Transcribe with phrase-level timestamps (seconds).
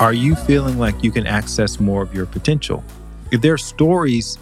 [0.00, 2.82] Are you feeling like you can access more of your potential?
[3.30, 4.38] If there are stories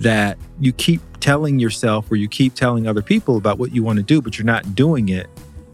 [0.00, 3.98] that you keep telling yourself or you keep telling other people about what you want
[3.98, 5.28] to do, but you're not doing it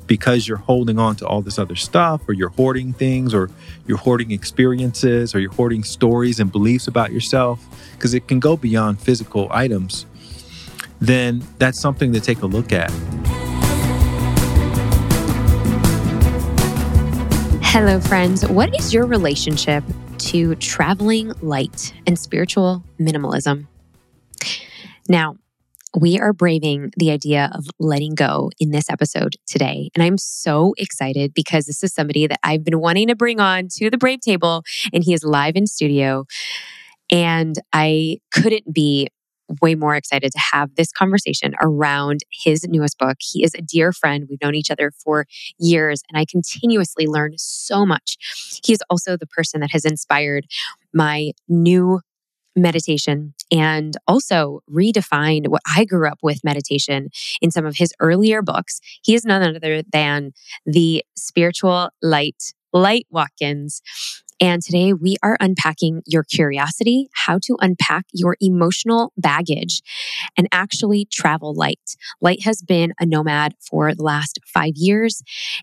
[0.09, 3.49] because you're holding on to all this other stuff, or you're hoarding things, or
[3.87, 8.57] you're hoarding experiences, or you're hoarding stories and beliefs about yourself, because it can go
[8.57, 10.05] beyond physical items,
[10.99, 12.91] then that's something to take a look at.
[17.81, 18.45] Hello, friends.
[18.45, 19.85] What is your relationship
[20.19, 23.69] to traveling light and spiritual minimalism?
[25.09, 25.37] Now,
[25.97, 29.91] we are braving the idea of letting go in this episode today.
[29.95, 33.69] And I'm so excited because this is somebody that I've been wanting to bring on
[33.75, 36.25] to the Brave Table, and he is live in studio.
[37.13, 39.07] And I couldn't be
[39.61, 43.17] way more excited to have this conversation around his newest book.
[43.21, 44.27] He is a dear friend.
[44.29, 45.27] We've known each other for
[45.59, 48.17] years, and I continuously learn so much.
[48.65, 50.47] He is also the person that has inspired
[50.93, 52.01] my new
[52.57, 58.43] meditation and also redefined what I grew up with meditation in some of his earlier
[58.43, 58.81] books.
[59.03, 60.33] He is none other than
[60.67, 63.81] the spiritual light, Light Watkins.
[64.41, 69.83] And today we are unpacking your curiosity, how to unpack your emotional baggage
[70.37, 71.97] and actually travel light.
[72.21, 75.23] Light has been a nomad for the last five years.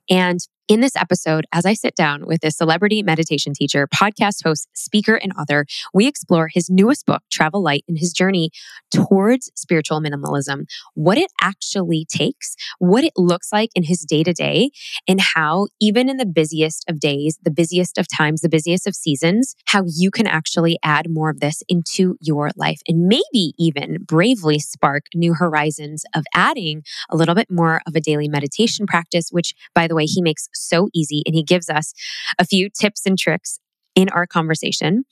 [0.10, 4.68] And in this episode, as I sit down with this celebrity meditation teacher, podcast host,
[4.74, 8.50] speaker, and author, we explore his newest book, Travel Light, and his journey
[8.94, 14.34] towards spiritual minimalism, what it actually takes, what it looks like in his day to
[14.34, 14.72] day,
[15.08, 18.96] and how, even in the busiest of days, the busiest of times, the busiest of
[18.96, 23.98] seasons, how you can actually add more of this into your life and maybe even
[24.02, 29.30] bravely spark new horizons of adding a little bit more of a daily meditation practice,
[29.30, 31.22] which, by the way, he makes so easy.
[31.26, 31.94] And he gives us
[32.40, 33.60] a few tips and tricks
[33.96, 35.06] in our conversation.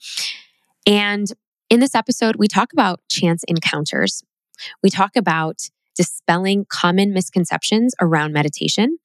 [0.86, 1.26] And
[1.70, 4.22] in this episode, we talk about chance encounters.
[4.82, 8.98] We talk about dispelling common misconceptions around meditation.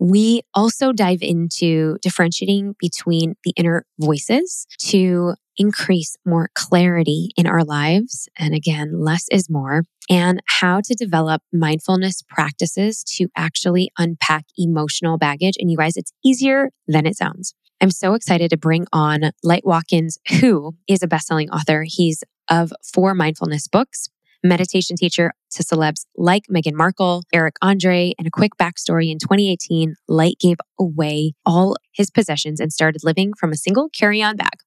[0.00, 7.62] We also dive into differentiating between the inner voices to increase more clarity in our
[7.62, 8.26] lives.
[8.38, 15.18] And again, less is more, and how to develop mindfulness practices to actually unpack emotional
[15.18, 15.56] baggage.
[15.58, 17.54] And you guys, it's easier than it sounds.
[17.82, 21.84] I'm so excited to bring on Light Watkins, who is a best-selling author.
[21.86, 24.08] He's of four mindfulness books,
[24.42, 29.96] meditation teacher to celebs like Meghan Markle, Eric Andre, and a quick backstory in 2018,
[30.08, 34.60] Light gave away all his possessions and started living from a single carry on bag.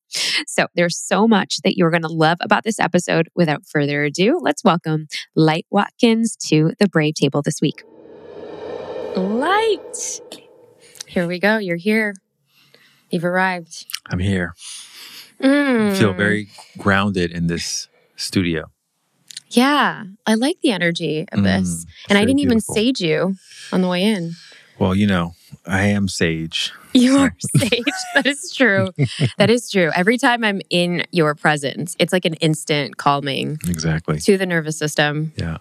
[0.47, 3.29] So there's so much that you're going to love about this episode.
[3.35, 7.83] Without further ado, let's welcome Light Watkins to the Brave Table this week.
[9.15, 10.21] Light.
[11.07, 11.57] Here we go.
[11.57, 12.13] You're here.
[13.09, 13.85] You've arrived.
[14.07, 14.53] I'm here.
[15.41, 15.91] Mm.
[15.91, 18.72] I feel very grounded in this studio.
[19.55, 21.85] Yeah, I like the energy of this.
[21.85, 23.35] Mm, and I didn't even sage you
[23.71, 24.33] on the way in.
[24.79, 25.35] Well, you know,
[25.67, 26.71] I am sage.
[26.93, 27.83] You are sage.
[28.15, 28.89] that is true.
[29.37, 29.91] That is true.
[29.95, 34.19] Every time I'm in your presence, it's like an instant calming Exactly.
[34.21, 35.33] to the nervous system.
[35.37, 35.57] Yeah.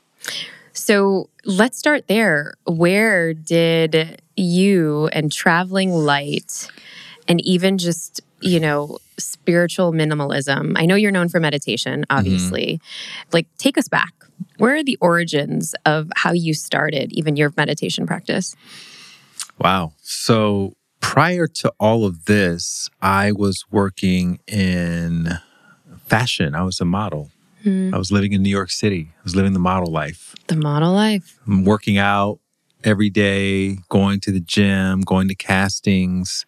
[0.72, 2.54] So let's start there.
[2.66, 6.70] Where did you and traveling light
[7.28, 10.74] and even just, you know, spiritual minimalism?
[10.76, 12.80] I know you're known for meditation, obviously.
[13.32, 14.12] Like, take us back.
[14.58, 18.54] Where are the origins of how you started, even your meditation practice?
[19.58, 19.92] Wow.
[20.02, 25.38] So prior to all of this, I was working in
[26.06, 26.54] fashion.
[26.54, 27.30] I was a model.
[27.62, 27.94] Hmm.
[27.94, 29.10] I was living in New York City.
[29.16, 30.34] I was living the model life.
[30.48, 31.38] The model life.
[31.46, 32.40] I'm working out
[32.84, 36.44] every day, going to the gym, going to castings.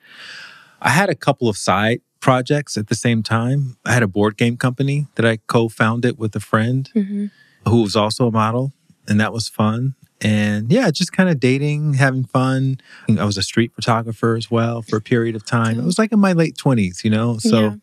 [0.84, 3.76] I had a couple of side projects at the same time.
[3.86, 7.30] I had a board game company that I co founded with a friend Mhm.
[7.66, 8.72] who was also a model,
[9.08, 9.94] and that was fun.
[10.20, 12.78] And yeah, just kind of dating, having fun.
[13.08, 15.78] I was a street photographer as well for a period of time.
[15.78, 17.38] It was like in my late 20s, you know?
[17.38, 17.74] So Yeah.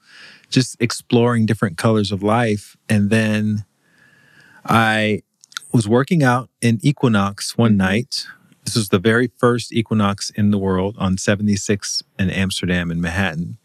[0.50, 2.76] just exploring different colors of life.
[2.90, 3.66] And then
[4.66, 5.22] I
[5.72, 7.78] was working out in Equinox one Mhm.
[7.78, 8.26] night.
[8.72, 13.58] This was the very first Equinox in the world on 76 in Amsterdam in Manhattan.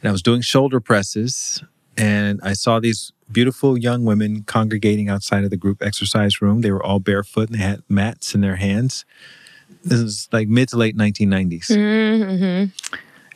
[0.00, 1.62] And I was doing shoulder presses
[1.98, 6.62] and I saw these beautiful young women congregating outside of the group exercise room.
[6.62, 9.04] They were all barefoot and they had mats in their hands.
[9.84, 11.68] This is like mid to late 1990s.
[11.68, 12.72] Mhm.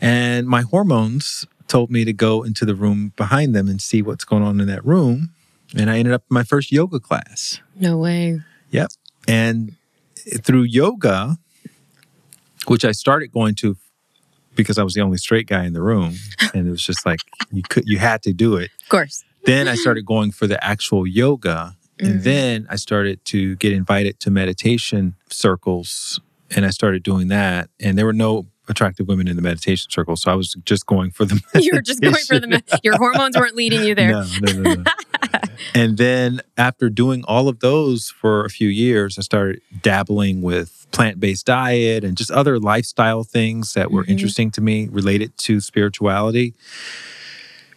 [0.01, 4.25] And my hormones told me to go into the room behind them and see what's
[4.25, 5.35] going on in that room.
[5.77, 7.61] And I ended up in my first yoga class.
[7.79, 8.41] No way.
[8.71, 8.93] Yep.
[9.29, 9.77] And
[10.43, 11.37] through yoga,
[12.67, 13.77] which I started going to
[14.55, 16.15] because I was the only straight guy in the room,
[16.55, 17.21] and it was just like
[17.51, 18.71] you could you had to do it.
[18.83, 19.25] Of course.
[19.45, 22.23] Then I started going for the actual yoga, and Mhm.
[22.25, 26.21] then I started to get invited to meditation circles,
[26.51, 27.71] and I started doing that.
[27.81, 31.11] And there were no attractive women in the meditation circle, so I was just going
[31.11, 31.41] for the.
[31.61, 32.81] You were just going for the, meditation.
[32.85, 34.13] your hormones weren't leading you there.
[34.13, 34.85] No, no, no, no.
[35.75, 40.87] and then after doing all of those for a few years, I started dabbling with
[40.93, 44.11] plant-based diet and just other lifestyle things that were Mhm.
[44.11, 46.55] interesting to me related to spirituality.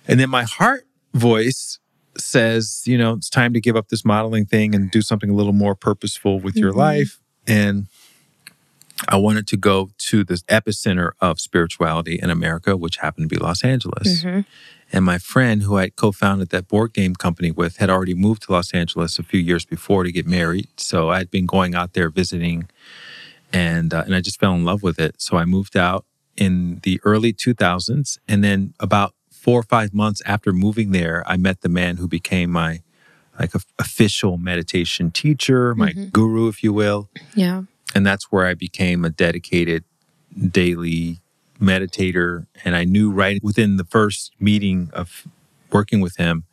[0.07, 1.79] And then my heart voice
[2.17, 5.33] says, you know, it's time to give up this modeling thing and do something a
[5.33, 6.77] little more purposeful with your Mhm.
[6.77, 7.19] life.
[7.47, 7.87] And
[9.09, 13.41] I wanted to go to the epicenter of spirituality in America, which happened to be
[13.41, 14.23] Los Angeles.
[14.23, 14.45] Mhm.
[14.91, 18.43] And my friend, who I co founded that board game company with, had already moved
[18.43, 20.67] to Los Angeles a few years before to get married.
[20.77, 22.67] So I'd been going out there visiting
[23.51, 25.15] and, uh, and I just fell in love with it.
[25.21, 26.05] So I moved out
[26.37, 28.19] in the early 2000s.
[28.27, 32.07] And then about four or five months after moving there, I met the man who
[32.07, 32.81] became my
[33.39, 36.11] like a, official meditation teacher, my Mhm.
[36.13, 37.09] guru, if you will.
[37.33, 37.63] Yeah.
[37.95, 39.85] And that's where I became a dedicated
[40.51, 41.21] daily
[41.59, 42.45] meditator.
[42.65, 45.25] And I knew right within the first meeting of
[45.71, 46.43] working with him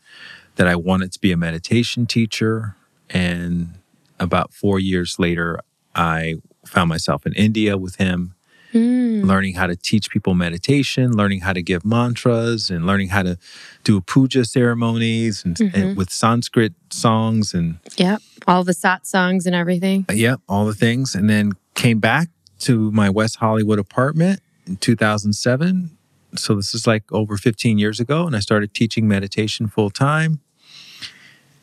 [0.57, 2.77] that I wanted to be a meditation teacher.
[3.11, 3.75] And
[4.21, 5.61] about four years later,
[5.95, 8.35] I found myself in India with him,
[8.73, 9.27] Mm.
[9.27, 13.37] learning how to teach people meditation, learning how to give mantras, and learning how to
[13.85, 15.97] do puja ceremonies and, and Mhm.
[15.97, 18.23] with Sanskrit songs and Yep.
[18.47, 20.07] All the satsangs and everything.
[20.13, 21.15] Yep, all the things.
[21.15, 22.29] And then came back
[22.61, 25.91] to my West Hollywood apartment in 2007.
[26.35, 28.27] So this is like over 15 years ago.
[28.27, 30.41] And I started teaching meditation full time.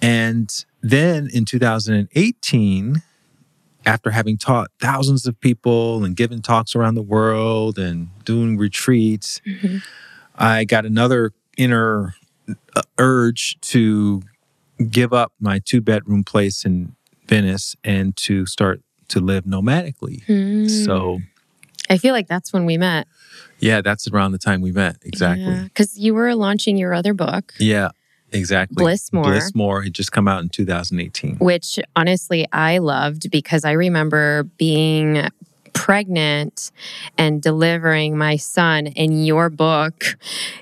[0.01, 0.49] And
[0.81, 3.01] then in 2018,
[3.89, 9.41] after having taught thousands of people and given talks around the world and doing retreats,
[9.47, 9.81] Mhm.
[10.35, 12.13] I got another inner
[12.75, 14.21] uh, urge to
[14.89, 16.95] give up my two bedroom place in
[17.27, 20.23] Venice and to start to live nomadically.
[20.27, 20.69] Mm.
[20.85, 21.19] So,
[21.89, 23.07] I feel like that's when we met.
[23.59, 24.97] yeah, that's around the time we met.
[25.03, 25.63] Exactly.
[25.63, 27.89] Because you were launching your other book, Yeah,
[28.31, 28.83] exactly.
[28.83, 29.25] Blissmore.
[29.25, 31.37] Blissmore had just come out in 2018.
[31.37, 35.27] which honestly I loved because I remember being
[35.73, 36.71] pregnant
[37.17, 40.17] and delivering my son and your book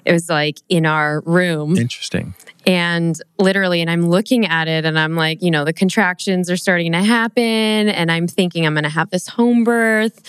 [0.06, 2.34] it was like in our room Interesting.
[2.68, 6.58] And literally and i'm looking at it and i'm like you know the contractions are
[6.58, 7.42] starting to happen
[7.90, 10.22] and i'm thinking i'm going to have this home birth.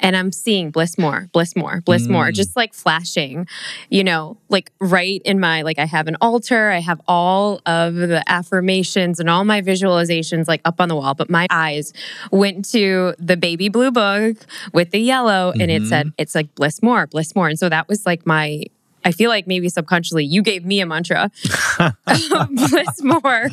[0.00, 2.34] And i'm seeing bliss more bliss more bliss more Mm.
[2.34, 3.46] just like flashing
[3.90, 7.94] you know like right in my like i have an altar i have all of
[7.94, 11.92] the affirmations and all my visualizations like up on the wall but my eyes
[12.30, 14.36] went to the baby blue book
[14.72, 17.48] with the yellow and it said it's like bliss more bliss more.
[17.48, 18.64] And so that was like my
[19.04, 21.30] I feel like maybe subconsciously you gave me a mantra
[21.78, 23.48] um, bliss more.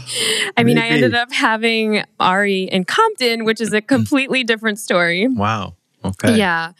[0.57, 5.28] I mean, I ended up having Ari in Compton, which is a completely different story.
[5.28, 5.75] wow.
[6.06, 6.38] Okay.
[6.38, 6.72] Yeah.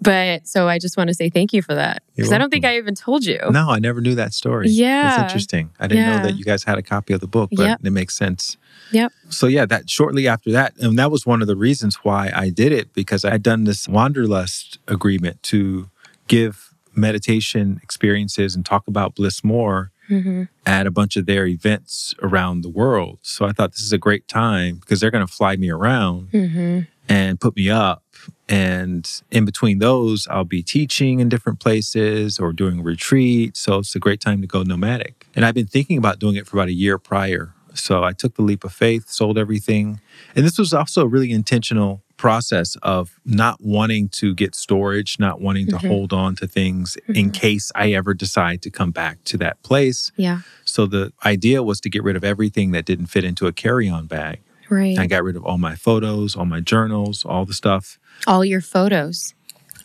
[0.00, 2.02] But so I just want to say thank you for that.
[2.14, 2.64] Because I don't think.
[2.64, 3.38] I even told you.
[3.50, 4.68] No, I never knew that story.
[4.70, 5.12] Yeah.
[5.12, 5.68] It's interesting.
[5.78, 6.16] I didn't Yeah.
[6.16, 7.80] know that you guys had a copy of the book, but Yep.
[7.84, 8.56] it makes sense.
[8.92, 9.12] Yep.
[9.28, 12.48] So yeah, that shortly after that, and that was one of the reasons why I
[12.48, 15.90] did it because I had done this wanderlust agreement to
[16.26, 22.14] give meditation experiences and talk about bliss more hmm at a bunch of their events
[22.22, 23.18] around the world.
[23.22, 26.28] So I thought this is a great time because they're going to fly me around
[26.30, 28.02] hmm and put me up.
[28.48, 33.60] And in between those, I'll be teaching in different places or doing retreats.
[33.60, 35.26] So it's a great time to go nomadic.
[35.34, 37.52] And I've been thinking about doing it for about a year prior.
[37.78, 40.00] So I took the leap of faith, sold everything.
[40.34, 45.40] And this was also a really intentional process of not wanting to get storage, not
[45.40, 45.88] wanting to Mhm.
[45.88, 47.34] hold on to things in Mhm.
[47.34, 50.10] case I ever decide to come back to that place.
[50.16, 50.40] Yeah.
[50.64, 53.88] So the idea was to get rid of everything that didn't fit into a carry
[53.88, 54.40] on bag.
[54.70, 54.98] Right.
[54.98, 58.62] I got rid of all my photos, all my journals, all the stuff, All your
[58.62, 59.34] photos.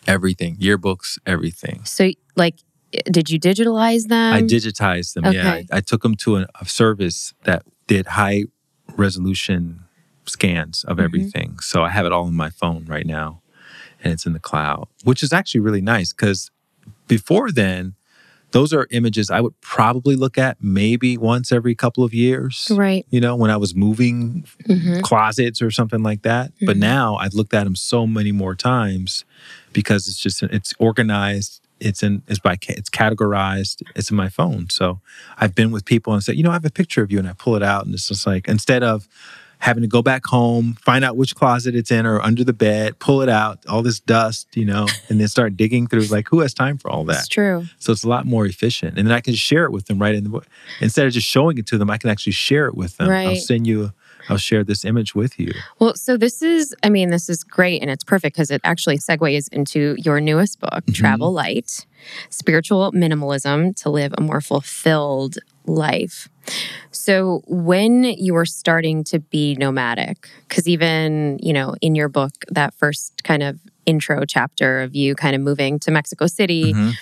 [0.06, 1.82] everything, yearbooks, everything.
[1.84, 2.56] So, like,
[3.10, 4.34] did you digitalize them?
[4.34, 5.32] I digitized them.
[5.32, 5.50] Yeah.
[5.52, 8.44] I, I took them to a, a service that did high
[8.96, 9.84] resolution
[10.26, 11.04] scans of Mhm.
[11.04, 11.58] everything.
[11.60, 13.40] So I have it all in my phone right now,
[14.02, 16.50] and it's in the cloud, which is actually really nice because
[17.08, 17.94] before then,
[18.52, 22.68] those are images I would probably look at maybe once every couple of years.
[22.70, 23.06] Right.
[23.10, 26.52] You know, when I was moving hmm closets or something like that.
[26.60, 26.80] But Mhm.
[26.80, 29.24] now I've looked at them so many more times
[29.72, 31.60] because it's just it's organized.
[31.84, 33.82] It's in it's by it's categorized.
[33.94, 34.68] It's in my phone.
[34.70, 35.00] So
[35.38, 37.28] I've been with people and said, you know, I have a picture of you, and
[37.28, 39.08] I pull it out, and it's just like instead of
[39.58, 42.98] having to go back home, find out which closet it's in or under the bed,
[42.98, 46.02] pull it out, all this dust, you know, and then start digging through.
[46.06, 47.18] Like, who has time for all that?
[47.20, 47.66] It's true.
[47.78, 48.98] So it's a lot more efficient.
[48.98, 50.40] And then I can share it with them right in the.
[50.80, 53.06] Instead of just showing it to them, I can actually share it with them.
[53.08, 53.36] I'll Right.
[53.38, 53.92] send you,
[54.28, 55.52] I'll share this image with you.
[55.78, 58.98] Well, so this is, I mean, this is great and it's perfect because it actually
[58.98, 60.94] segues into your newest book, Mhm.
[60.94, 61.86] Travel Light
[62.30, 66.28] Spiritual Minimalism to Live a More Fulfilled Life.
[66.90, 72.32] So, when you were starting to be nomadic, because even, you know, in your book,
[72.50, 76.94] that first kind of intro chapter of you kind of moving to Mexico City Mhm.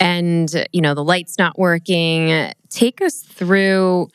[0.00, 4.08] and, you know, the light's not working, take us through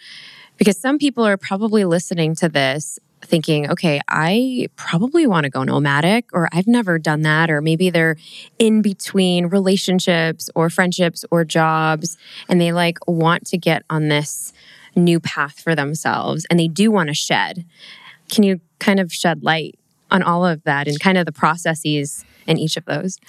[0.60, 5.63] because some people are probably listening to this thinking, okay, I probably want to go
[5.63, 8.16] nomadic, or I've never done that, or maybe they're
[8.60, 14.54] in between relationships or friendships or jobs, and they like want to get on this
[14.96, 17.66] new path for themselves and they do want to shed.
[18.30, 19.78] Can you kind of shed light
[20.12, 23.20] on all of that and kind of the processes in each of those?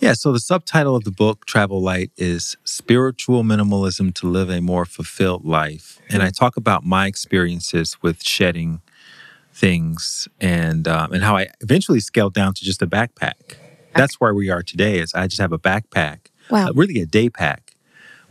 [0.00, 4.60] Yeah, so the subtitle of the book, Travel Light, is Spiritual Minimalism to Live a
[4.60, 6.00] More Fulfilled Life.
[6.08, 8.80] And I talk about my experiences with shedding
[9.52, 13.56] things and um, and how I eventually scaled down to just a backpack.
[13.94, 14.98] That's where we are today.
[14.98, 16.68] Is I just have a backpack, Wow.
[16.68, 17.74] uh, really a day pack,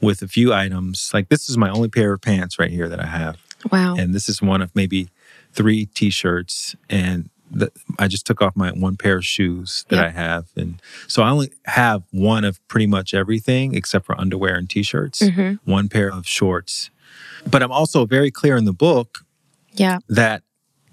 [0.01, 1.11] with a few items.
[1.13, 3.37] Like this is my only pair of pants right here that I have,
[3.71, 3.95] Wow.
[3.95, 5.09] and this is one of maybe
[5.53, 10.05] three T-shirts, and the, I just took off my one pair of shoes that Yeah.
[10.05, 14.55] I have, and so I only have one of pretty much everything except for underwear
[14.55, 15.59] and T-shirts, Mhm.
[15.65, 16.89] one pair of shorts.
[17.49, 19.25] But I'm also very clear in the book
[19.73, 19.99] Yeah.
[20.09, 20.43] that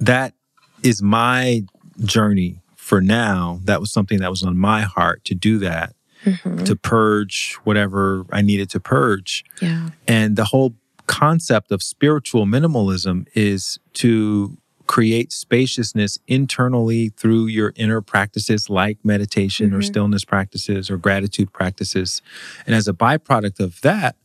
[0.01, 0.35] that
[0.83, 1.65] is my
[2.05, 3.61] journey for now.
[3.65, 5.95] That was something that was on my heart to do that,
[6.25, 6.65] Mhm.
[6.67, 9.45] to purge whatever I needed to purge.
[9.61, 9.91] Yeah.
[10.07, 10.75] And the whole
[11.07, 19.73] concept of spiritual minimalism is to create spaciousness internally through your inner practices like meditation
[19.75, 19.85] or Mhm.
[19.85, 22.23] stillness practices or gratitude practices.
[22.67, 24.17] And as a byproduct of that,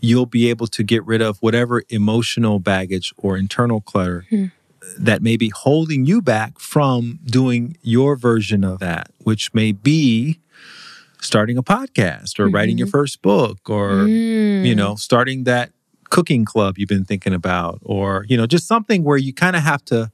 [0.00, 4.46] you'll be able to get rid of whatever emotional baggage or internal clutter Hmm.
[4.98, 10.38] that may be holding you back from doing your version of that, which may be
[11.20, 14.76] starting a podcast or writing your first book or you Mm.
[14.76, 15.70] know, starting that
[16.10, 19.62] cooking club you've been thinking about, or, you know, just something where you kind of
[19.62, 20.10] have to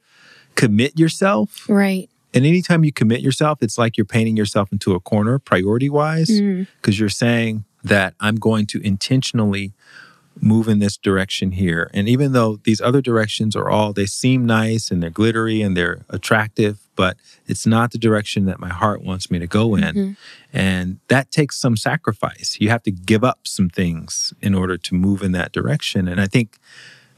[0.55, 1.67] commit yourself.
[1.69, 2.09] Right.
[2.35, 6.31] And anytime you commit yourself, it's like you're painting yourself into a corner priority wise,
[6.31, 6.67] Mm.
[6.81, 9.73] because you're saying that I'm going to intentionally
[10.41, 11.91] move in this direction here.
[11.93, 15.77] And even though these other directions are all, they seem nice and they're glittery and
[15.77, 19.95] they're attractive, but it's not the direction that my heart wants me to go in.
[19.95, 20.17] Mhm.
[20.53, 22.57] And that takes some sacrifice.
[22.61, 26.09] You have to give up some things in order to move in that direction.
[26.09, 26.59] And I think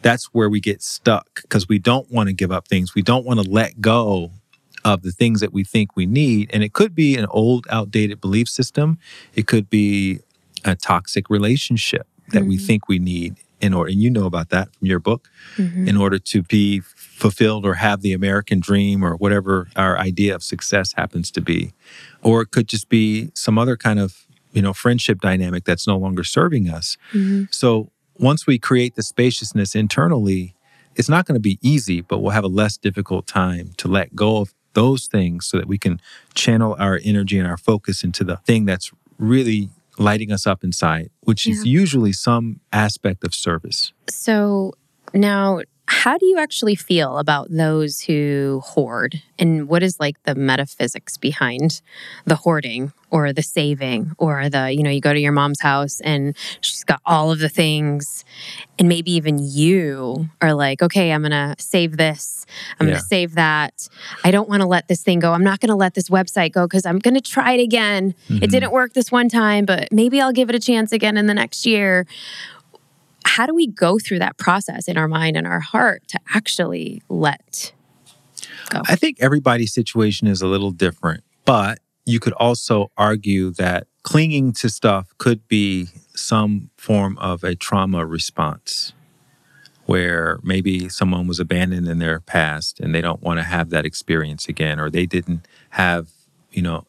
[0.03, 2.95] that's where we get stuck because we don't want to give up things.
[2.95, 4.33] We don't want to let go
[4.85, 6.51] of the things that we think we need.
[6.53, 8.99] And it could be an old, outdated belief system,
[9.35, 10.21] it could be
[10.65, 12.67] a toxic relationship that we Mhm.
[12.67, 13.91] think we need in order.
[13.91, 15.89] And you know about that from your book Mhm.
[15.89, 20.43] in order to be fulfilled or have the American dream or whatever our idea of
[20.43, 21.73] success happens to be.
[22.23, 25.97] Or it could just be some other kind of, you know, friendship dynamic that's no
[25.97, 26.97] longer serving us.
[27.13, 27.49] Mhm.
[27.53, 30.55] So once we create the spaciousness internally,
[30.97, 34.15] it's not going to be easy, but we'll have a less difficult time to let
[34.15, 36.01] go of those things so that we can
[36.35, 41.11] channel our energy and our focus into the thing that's really lighting us up inside,
[41.21, 43.93] which is usually some aspect of service.
[44.09, 44.73] So
[45.13, 49.23] now, how do you actually feel about those who hoard?
[49.39, 51.83] And what is like the metaphysics behind
[52.25, 56.01] the hoarding or the saving or the, you know, you go to your mom's house
[56.01, 58.25] and she's got all of the things.
[58.79, 62.47] And maybe even you are like, okay, I'm going to save this.
[62.81, 63.89] I'm going to save that.
[64.25, 65.33] I don't want to let this thing go.
[65.33, 68.15] I'm not going to let this website go because I'm going to try it again.
[68.29, 68.51] It Mhm.
[68.51, 71.35] didn't work this one time, but maybe I'll give it a chance again in the
[71.35, 72.07] next year
[73.35, 77.03] how do we go through that process in our mind and our heart to actually
[77.09, 77.73] let
[78.71, 78.81] go?
[78.87, 84.53] I think everybody's situation is a little different, but you could also argue that clinging
[84.53, 88.93] to stuff could be some form of a trauma response
[89.87, 93.85] where maybe someone was abandoned in their past and they don't want to have that
[93.85, 96.09] experience again or they didn't have,
[96.53, 96.87] you know,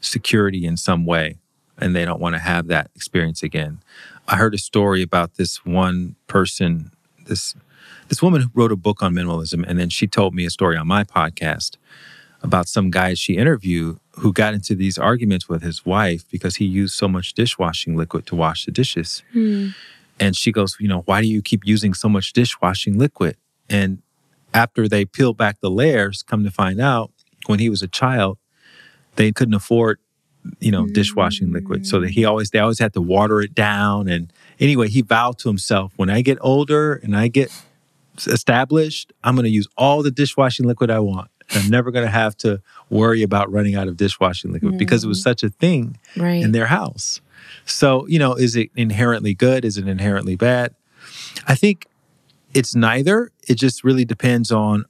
[0.00, 1.36] security in some way
[1.76, 3.80] and they don't want to have that experience again.
[4.28, 6.90] I heard a story about this one person,
[7.26, 7.54] this
[8.08, 10.76] this woman who wrote a book on minimalism, and then she told me a story
[10.76, 11.76] on my podcast
[12.42, 16.64] about some guy she interviewed who got into these arguments with his wife because he
[16.64, 19.22] used so much dishwashing liquid to wash the dishes.
[19.32, 19.68] Hmm.
[20.20, 23.36] And she goes, you know, why do you keep using so much dishwashing liquid?
[23.68, 24.02] And
[24.52, 27.10] after they peeled back the layers, come to find out
[27.46, 28.38] when he was a child,
[29.16, 29.98] they couldn't afford,
[30.60, 31.86] you know, dishwashing liquid.
[31.86, 34.08] So that he always they always had to water it down.
[34.08, 37.50] And anyway, he vowed to himself, when I get older and I get
[38.26, 41.30] established, I'm gonna use all the dishwashing liquid I want.
[41.50, 45.20] I'm never gonna have to worry about running out of dishwashing liquid because it was
[45.20, 45.24] mm.
[45.24, 46.42] such a thing Right.
[46.42, 47.20] in their house.
[47.66, 49.64] So, you know, is it inherently good?
[49.64, 50.74] Is it inherently bad?
[51.46, 51.86] I think
[52.54, 53.30] it's neither.
[53.46, 54.84] It just really depends on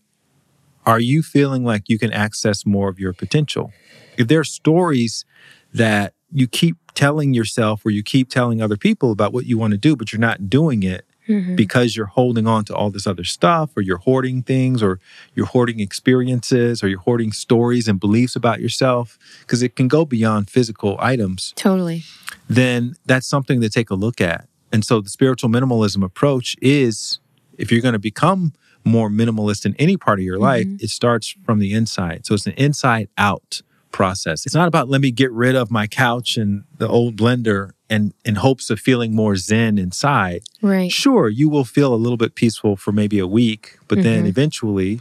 [0.86, 3.72] are you feeling like you can access more of your potential?
[4.16, 5.24] If there are stories
[5.72, 9.72] that you keep telling yourself or you keep telling other people about what you want
[9.72, 11.56] to do, but you're not doing it Mhm.
[11.56, 15.00] because you're holding on to all this other stuff or you're hoarding things or
[15.34, 20.04] you're hoarding experiences or you're hoarding stories and beliefs about yourself, because it can go
[20.04, 22.02] beyond physical items Totally.
[22.48, 24.46] then that's something to take a look at.
[24.72, 27.18] And so the spiritual minimalism approach is
[27.58, 28.52] if you're going to become
[28.84, 32.26] more minimalist in any part of your life, it starts from the inside.
[32.26, 33.62] So it's an inside out
[33.92, 34.44] process.
[34.44, 38.12] It's not about let me get rid of my couch and the old blender and
[38.24, 40.42] in hopes of feeling more zen inside.
[40.60, 40.90] Right.
[40.90, 44.28] Sure, you will feel a little bit peaceful for maybe a week, but then Mhm.
[44.28, 45.00] eventually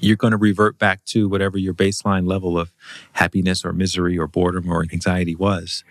[0.00, 2.70] you're going to revert back to whatever your baseline level of
[3.12, 5.84] happiness or misery or boredom or anxiety was.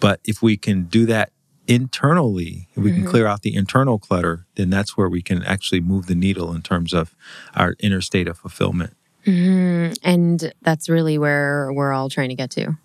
[0.00, 1.30] But if we can do that
[1.66, 3.06] internally, if we can Mhm.
[3.06, 6.62] clear out the internal clutter, then that's where we can actually move the needle in
[6.62, 7.14] terms of
[7.54, 8.94] our inner state of fulfillment.
[9.24, 12.76] hmm And that's really where we're all trying to get to.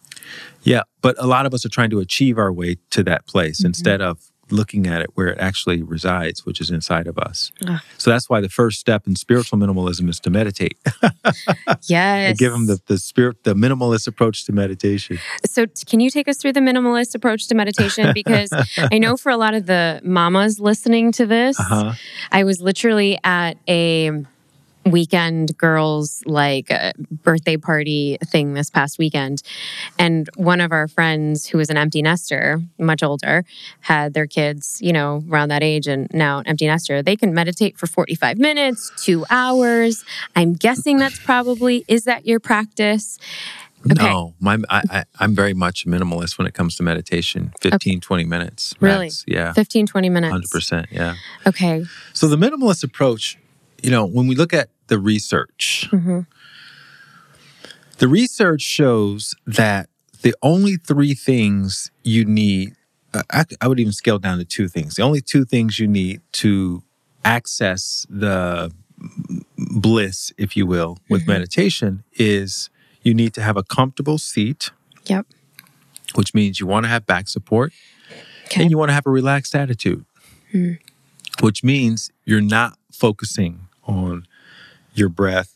[0.63, 3.61] Yeah, but a lot of us are trying to achieve our way to that place
[3.61, 3.65] Mhm.
[3.65, 7.51] instead of looking at it where it actually resides, which is inside of us.
[7.67, 7.79] Ugh.
[7.97, 10.77] So that's why the first step in spiritual minimalism is to meditate.
[11.87, 12.37] Yes.
[12.43, 15.19] give them the, the spirit, the minimalist approach to meditation.
[15.45, 18.11] So, t- can you take us through the minimalist approach to meditation?
[18.21, 18.49] Because
[18.91, 21.93] I know for a lot of the mamas listening to this, Uh-huh.
[22.31, 24.23] I was literally at a
[24.85, 26.91] weekend girls like uh,
[27.23, 29.43] birthday party thing this past weekend
[29.99, 33.45] and one of our friends who was an empty nester much older
[33.81, 37.33] had their kids you know around that age and now an empty nester they can
[37.33, 40.03] meditate for 45 minutes 2 hours
[40.35, 43.19] i'm guessing that's probably is that your practice
[43.89, 44.05] Okay.
[44.05, 47.51] No, my, I, I, I'm very much a minimalist when it comes to meditation.
[47.61, 48.75] 15, 20 minutes.
[48.79, 49.09] Really?
[49.25, 49.53] Yeah.
[49.53, 50.85] 15 20 minutes 100%.
[50.91, 51.15] Yeah.
[51.47, 53.39] okay So the minimalist approach,
[53.81, 56.25] you know, when we look at the research, Mhm.
[57.97, 59.89] the research shows that
[60.21, 62.75] the only three things you need,
[63.13, 64.95] uh, I, I would even scale down to two things.
[64.95, 66.83] The only two things you need to
[67.25, 68.71] access the
[69.57, 71.27] bliss, if you will, with Mhm.
[71.27, 72.69] meditation is
[73.03, 74.69] you need to have a comfortable seat.
[75.07, 75.25] Yep.
[76.13, 77.73] Which means you want to have back support
[78.45, 80.05] okay and you want to have a relaxed attitude,
[80.51, 80.73] Hmm.
[81.39, 84.27] which means you're not focusing on
[84.93, 85.55] your breath.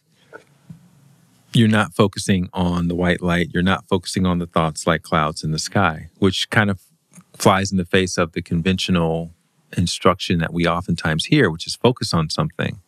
[1.53, 3.49] You're not focusing on the white light.
[3.53, 6.81] You're not focusing on the thoughts like clouds in the sky, which kind of
[7.37, 9.31] flies in the face of the conventional
[9.77, 12.79] instruction that we oftentimes hear, which is focus on something.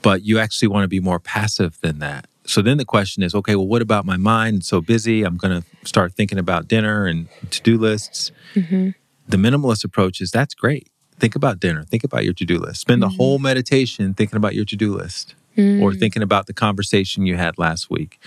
[0.00, 2.26] But you actually want to be more passive than that.
[2.44, 4.58] So then the question is okay, well, what about my mind?
[4.58, 5.22] It's so busy.
[5.22, 8.90] I'm going to start thinking about dinner and to do lists hmm
[9.28, 10.88] the minimalist approach is that's great.
[11.22, 11.84] Think about dinner.
[11.84, 12.80] Think about your to do list.
[12.80, 13.16] Spend the Mhm.
[13.16, 17.58] whole meditation thinking about your to do list or thinking about the conversation you had
[17.58, 18.18] last week.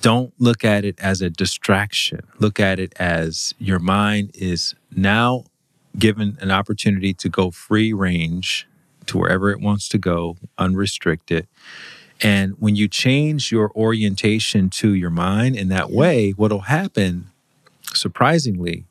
[0.00, 2.20] Don't look at it as a distraction.
[2.38, 5.44] Look at it as your mind is now
[5.98, 8.66] given an opportunity to go free range
[9.04, 11.46] to wherever it wants to go, unrestricted.
[12.22, 17.26] And when you change your orientation to your mind in that way, what'll happen,
[17.92, 18.86] surprisingly,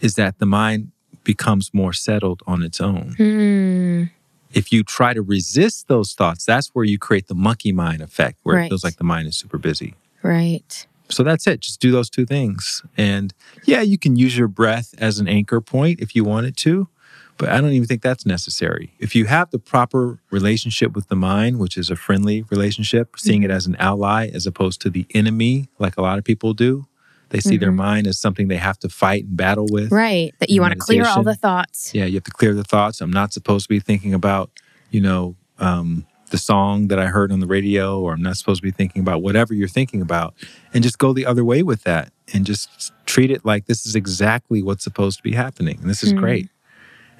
[0.00, 0.90] is that the mind
[1.26, 3.14] becomes more settled on its own.
[3.18, 4.04] Hmm.
[4.52, 8.38] If you try to resist those thoughts, that's where you create the monkey mind effect,
[8.44, 9.94] where it feels like the mind is super busy.
[10.22, 10.86] Right.
[11.10, 11.60] So that's it.
[11.60, 12.82] Just do those two things.
[12.96, 13.34] And
[13.64, 16.88] yeah, you can use your breath as an anchor point if you wanted to,
[17.36, 18.94] but I don't even think that's necessary.
[18.98, 23.42] If you have the proper relationship with the mind, which is a friendly relationship, seeing
[23.42, 26.86] it as an ally as opposed to the enemy, like a lot of people do,
[27.30, 27.76] they see their Mhm.
[27.76, 29.90] mind as something they have to fight and battle with.
[29.92, 30.34] Right.
[30.38, 31.92] That you want to clear all the thoughts.
[31.94, 33.00] Yeah, you have to clear the thoughts.
[33.00, 34.50] I'm not supposed to be thinking about,
[34.90, 38.58] you know, um, the song that I heard on the radio, or I'm not supposed
[38.60, 40.34] to be thinking about whatever you're thinking about,
[40.74, 43.94] and just go the other way with that and just treat it like this is
[43.94, 45.78] exactly what's supposed to be happening.
[45.80, 46.16] And this is Mm.
[46.16, 46.48] great.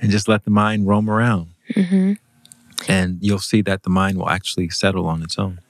[0.00, 1.48] And just let the mind roam around.
[1.74, 2.12] hmm
[2.88, 5.60] And you'll see that the mind will actually settle on its own.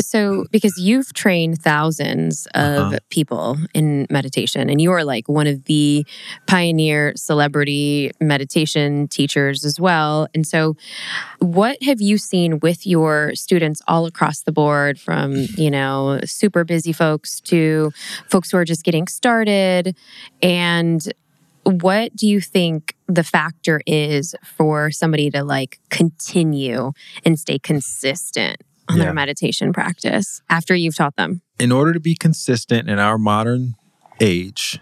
[0.00, 2.98] So, because you've trained thousands of Uh-huh.
[3.10, 6.04] people in meditation, and you are like one of the
[6.46, 10.26] pioneer celebrity meditation teachers as well.
[10.34, 10.76] And so,
[11.38, 16.64] what have you seen with your students all across the board from, you know, super
[16.64, 17.92] busy folks to
[18.28, 19.96] folks who are just getting started?
[20.42, 21.00] And
[21.80, 26.92] what do you think the factor is for somebody to like continue
[27.24, 28.58] and stay consistent
[28.88, 29.04] on Yeah.
[29.04, 31.42] their meditation practice after you've taught them?
[31.58, 33.74] In order to be consistent in our modern
[34.20, 34.80] age,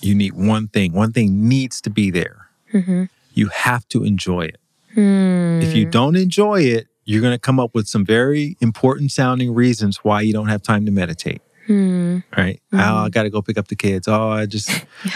[0.00, 0.92] you need one thing.
[0.92, 2.48] One thing needs to be there.
[2.72, 3.04] Mm-hmm.
[3.32, 4.58] You have to enjoy it.
[4.94, 5.60] Hmm.
[5.62, 9.54] If you don't enjoy it, you're going to come up with some very important sounding
[9.54, 11.40] reasons why you don't have time to meditate.
[11.66, 12.18] Hmm.
[12.36, 12.60] Right?
[12.72, 14.06] Oh, I got to go pick up the kids.
[14.08, 14.70] Oh, I just,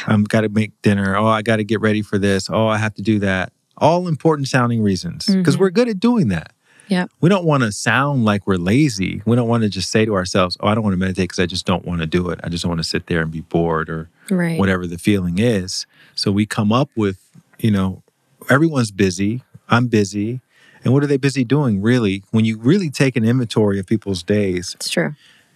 [0.07, 1.17] I'm got to make dinner.
[1.17, 2.49] Oh, I got to get ready for this.
[2.51, 3.53] Oh, I have to do that.
[3.77, 5.61] All important sounding reasons because Mhm.
[5.61, 6.53] we're good at doing that.
[6.89, 7.11] Yep.
[7.21, 9.23] We don't want to sound like we're lazy.
[9.25, 11.39] We don't want to just say to ourselves, "Oh, I don't want to meditate because
[11.39, 12.41] I just don't want to do it.
[12.43, 14.59] I just want to sit there and be bored or right.
[14.59, 15.87] whatever the feeling is."
[16.17, 17.19] So we come up with,
[17.61, 18.03] you know,
[18.51, 19.43] everyone's busy.
[19.69, 20.41] I'm busy.
[20.85, 22.25] And what are they busy doing really?
[22.33, 25.15] When you really take an inventory of people's days, It's true.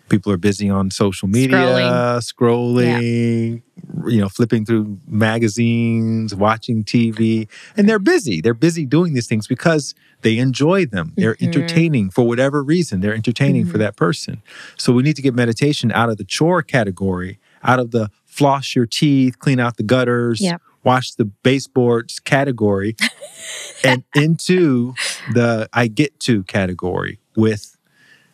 [0.09, 3.63] People are busy on social media, scrolling,
[3.97, 4.09] Yeah.
[4.11, 8.41] you know, flipping through magazines, watching TV, and they're busy.
[8.41, 11.13] They're busy doing these things because they enjoy them.
[11.17, 11.47] They're Mhm.
[11.47, 13.01] entertaining for whatever reason.
[13.01, 13.81] They're entertaining for Mhm.
[13.81, 14.43] that person.
[14.77, 18.75] So we need to get meditation out of the chore category, out of the floss
[18.75, 20.61] your teeth, clean out the gutters, Yep.
[20.85, 22.95] wash the baseboards category,
[23.85, 24.95] and into
[25.33, 27.77] the I get to category with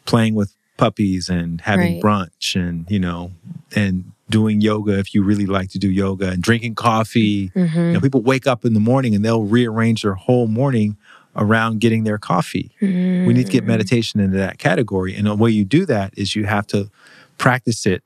[0.04, 2.02] playing with puppies and having Right.
[2.04, 3.32] brunch and you know
[3.76, 3.92] and
[4.28, 7.50] doing yoga if you really like to do yoga and drinking coffee.
[7.50, 7.78] Mm-hmm.
[7.86, 10.96] You know, people wake up in the morning and they'll rearrange their whole morning
[11.34, 12.70] around getting their coffee.
[12.80, 13.66] We need to get Mm-hmm.
[13.76, 15.12] meditation into that category.
[15.16, 16.90] And the way you do that is you have to
[17.38, 18.02] practice it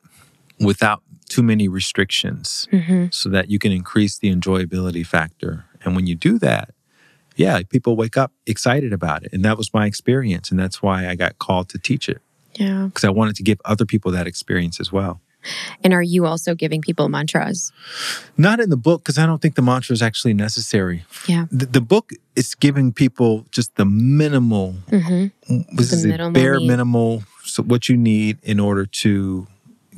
[0.60, 5.64] without too many restrictions hmm so that you can increase the enjoyability factor.
[5.84, 6.66] And when you do that,
[7.36, 9.30] yeah, people wake up excited about it.
[9.34, 10.50] And that was my experience.
[10.50, 12.20] And that's why I got called to teach it
[12.56, 12.86] Yeah.
[12.86, 15.20] because I wanted to give other people that experience as well.
[15.82, 17.70] And are you also giving people mantras?
[18.38, 21.04] Not in the book because I don't think the mantra is actually necessary.
[21.28, 21.46] Yeah.
[21.50, 25.26] The, the book is giving people just the minimal, hmm
[25.76, 26.68] this The is minimal bare need.
[26.68, 29.46] minimal, so what you need in order to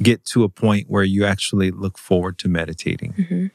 [0.02, 3.12] get to a point where you actually look forward to meditating.
[3.12, 3.46] hmm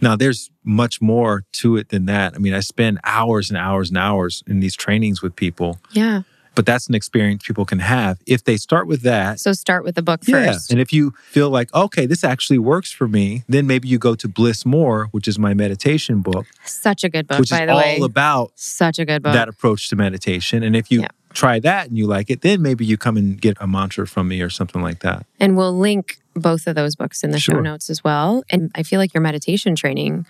[0.00, 2.34] Now, there's much more to it than that.
[2.34, 6.22] I mean, I spend hours and hours and hours in these trainings with people, Yeah.
[6.56, 9.38] But that's an experience people can have if they start with that.
[9.38, 10.46] So start with the book Yeah.
[10.52, 10.72] first.
[10.72, 14.16] And if you feel like, okay, this actually works for me, then maybe you go
[14.16, 17.66] to Bliss More, which is my meditation book, Such a good book, which by is
[17.68, 18.00] the all way.
[18.00, 19.34] about Such a good book.
[19.34, 20.62] that approach to meditation.
[20.64, 21.08] And if you Yeah.
[21.34, 24.26] try that and you like it, then maybe you come and get a mantra from
[24.28, 25.26] me or something like that.
[25.38, 28.42] And we'll link both of those books in the show notes as well.
[28.50, 30.26] And I feel like your meditation training,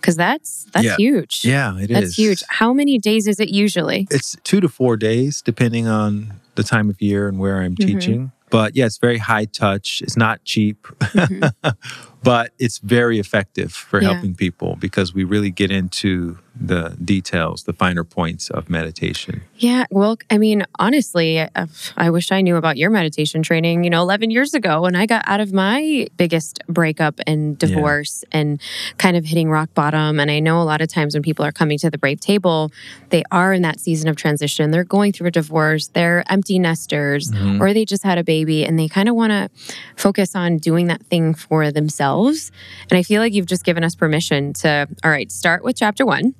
[0.00, 0.96] because that's that's Yeah.
[0.96, 1.44] huge.
[1.44, 1.94] Yeah, it is.
[2.00, 2.42] that's huge.
[2.48, 4.08] How many days is it usually?
[4.10, 7.86] It's two to four days, depending on the time of year and where I'm Mhm.
[7.86, 8.32] teaching.
[8.50, 10.02] But yeah, it's very high touch.
[10.02, 11.52] It's not cheap, Mhm.
[12.22, 14.12] but it's very effective for Yeah.
[14.12, 19.40] helping people because we really get into the details, the finer points of meditation.
[19.56, 19.86] Yeah.
[19.90, 21.48] Well, I mean, honestly, I,
[21.96, 25.06] I wish I knew about your meditation training, you know, 11 years ago when I
[25.06, 27.68] got out of my biggest breakup and Yeah.
[27.68, 28.60] divorce and
[28.98, 30.18] kind of hitting rock bottom.
[30.20, 32.70] And I know a lot of times when people are coming to the Brave Table,
[33.10, 34.70] they are in that season of transition.
[34.72, 37.60] They're going through a divorce, they're empty nesters, Mhm.
[37.60, 39.48] or they just had a baby and they kind of want to
[39.96, 42.09] focus on doing that thing for themselves.
[42.18, 46.04] And I feel like you've just given us permission to, all right, start with chapter
[46.04, 46.34] one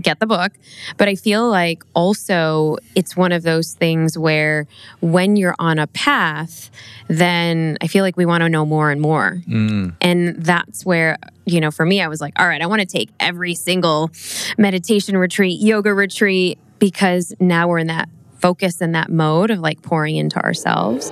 [0.00, 0.52] get the book.
[0.96, 4.66] But I feel like also it's one of those things where
[5.00, 6.70] when you're on a path,
[7.08, 9.42] then I feel like we want to know more and more.
[9.46, 9.94] Mm.
[10.00, 12.86] And that's where, you know, for me, I was like, all right, I want to
[12.86, 14.10] take every single
[14.56, 18.08] meditation retreat, yoga retreat, because now we're in that
[18.40, 21.10] focus and that mode of like pouring into ourselves.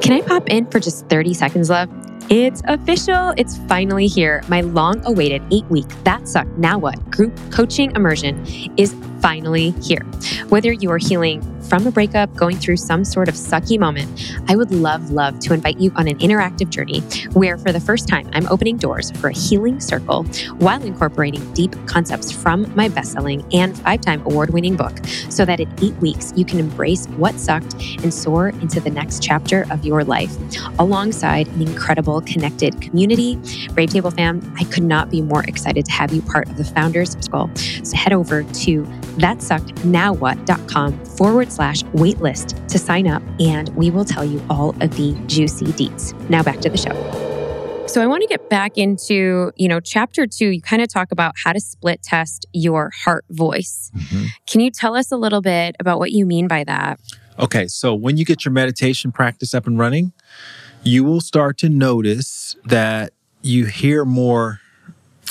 [0.00, 2.09] Can I pop in for just 30 seconds, love?
[2.30, 3.34] It's official.
[3.36, 4.40] It's finally here.
[4.46, 10.02] My long awaited eight week That Sucked Now What group coaching immersion is finally here.
[10.48, 14.56] Whether you are healing from a breakup, going through some sort of sucky moment, I
[14.56, 17.00] would love, love to invite you on an interactive journey
[17.32, 20.24] where, for the first time, I'm opening doors for a healing circle
[20.58, 25.44] while incorporating deep concepts from my best selling and five time award winning book so
[25.44, 29.64] that in eight weeks, you can embrace what sucked and soar into the next chapter
[29.70, 30.34] of your life
[30.78, 33.38] alongside an incredible connected community.
[33.74, 36.64] Brave Table fam, I could not be more excited to have you part of the
[36.64, 37.50] Founders School.
[37.54, 38.86] So head over to
[39.18, 45.12] thatsuckednowwhat.com forward slash waitlist to sign up, and we will tell you all of the
[45.26, 46.12] juicy deets.
[46.28, 46.94] Now back to the show.
[47.86, 51.10] So I want to get back into, you know, chapter two, you kind of talk
[51.10, 53.90] about how to split test your heart voice.
[53.96, 54.28] Mhm.
[54.46, 57.00] Can you tell us a little bit about what you mean by that?
[57.38, 60.12] Okay, so when you get your meditation practice up and running,
[60.84, 64.60] you will start to notice that you hear more,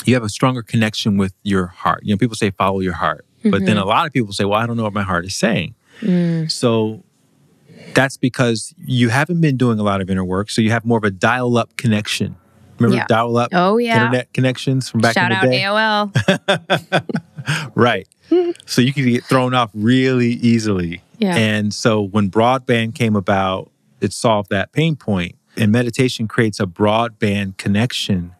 [0.04, 2.00] you have a stronger connection with your heart.
[2.02, 4.58] You know, people say follow your heart, but then a lot of people say, well,
[4.58, 5.74] I don't know what my heart is saying.
[6.00, 7.02] Mm, So
[7.94, 10.50] that's because you haven't been doing a lot of inner work.
[10.50, 12.36] So you have more of a dial up connection.
[12.78, 13.06] Remember Yeah.
[13.08, 13.96] dial up Oh, yeah.
[13.96, 15.62] internet connections from back Shout in out the day?
[15.62, 17.70] AOL.
[17.74, 18.06] right.
[18.66, 21.02] so you can get thrown off really easily.
[21.18, 21.36] Yeah.
[21.36, 25.34] And so when broadband came about, it solved that pain point.
[25.56, 28.32] And meditation creates a broadband connection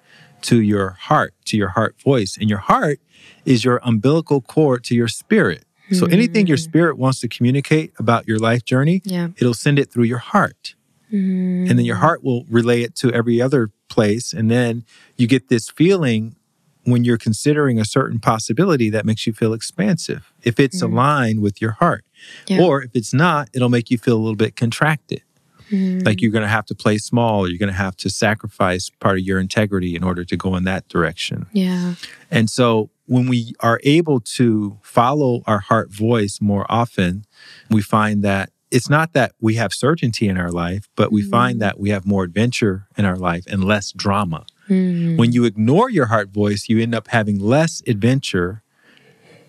[0.43, 2.37] to your heart, to your heart voice.
[2.41, 3.01] And your heart
[3.45, 5.65] is your umbilical cord to your spirit.
[5.93, 9.29] So anything your spirit wants to communicate about your life journey, Yeah.
[9.39, 10.77] it'll send it through your heart.
[11.13, 14.33] Mm, And then your heart will relay it to every other place.
[14.33, 14.85] And then
[15.17, 16.37] you get this feeling
[16.85, 20.93] when you're considering a certain possibility that makes you feel expansive if it's Mhm.
[20.93, 22.05] aligned with your heart.
[22.47, 22.61] Yeah.
[22.61, 25.23] Or if it's not, it'll make you feel a little bit contracted.
[25.71, 28.11] Mm, Like you're going to have to play small, or you're going to have to
[28.11, 31.47] sacrifice part of your integrity in order to go in that direction.
[31.53, 31.95] yeah.
[32.31, 37.25] And so when we are able to follow our heart voice more often,
[37.71, 41.31] we find that it's not that we have certainty in our life, but we Mm.
[41.31, 44.47] find that we have more adventure in our life and less drama.
[44.69, 48.63] Mm, When you ignore your heart voice, you end up having less adventure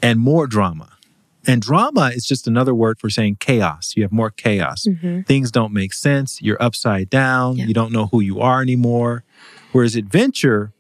[0.02, 0.90] and more drama.
[1.48, 3.94] And drama is just another word for saying chaos.
[3.96, 4.86] You have more chaos.
[4.88, 5.26] mhm.
[5.26, 6.42] Things don't make sense.
[6.42, 7.58] You're upside down.
[7.58, 7.66] Yeah.
[7.66, 9.24] You don't know who you are anymore.
[9.72, 10.72] Whereas adventure,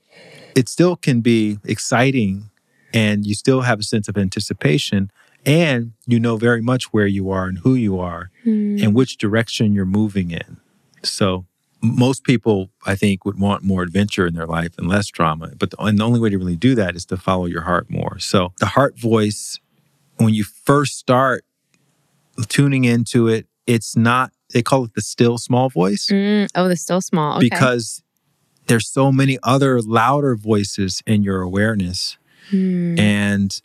[0.55, 2.49] it still can be exciting
[2.93, 5.11] and you still have a sense of anticipation
[5.45, 9.17] and you know very much where you are and who you are Mm, and which
[9.17, 10.57] direction you're moving in.
[11.03, 11.45] So
[11.81, 15.51] most people, I think, would want more adventure in their life and less drama.
[15.57, 17.89] But the, and the only way to really do that is to follow your heart
[17.89, 18.17] more.
[18.19, 19.59] So the heart voice,
[20.23, 21.43] when you first start
[22.47, 24.31] tuning into it, it's not.
[24.53, 26.49] They call it the still small voice mm.
[26.55, 27.37] Oh, the still small.
[27.37, 27.47] Okay.
[27.49, 28.03] because
[28.67, 32.17] there's so many other louder voices in your awareness.
[32.51, 33.61] Mm, And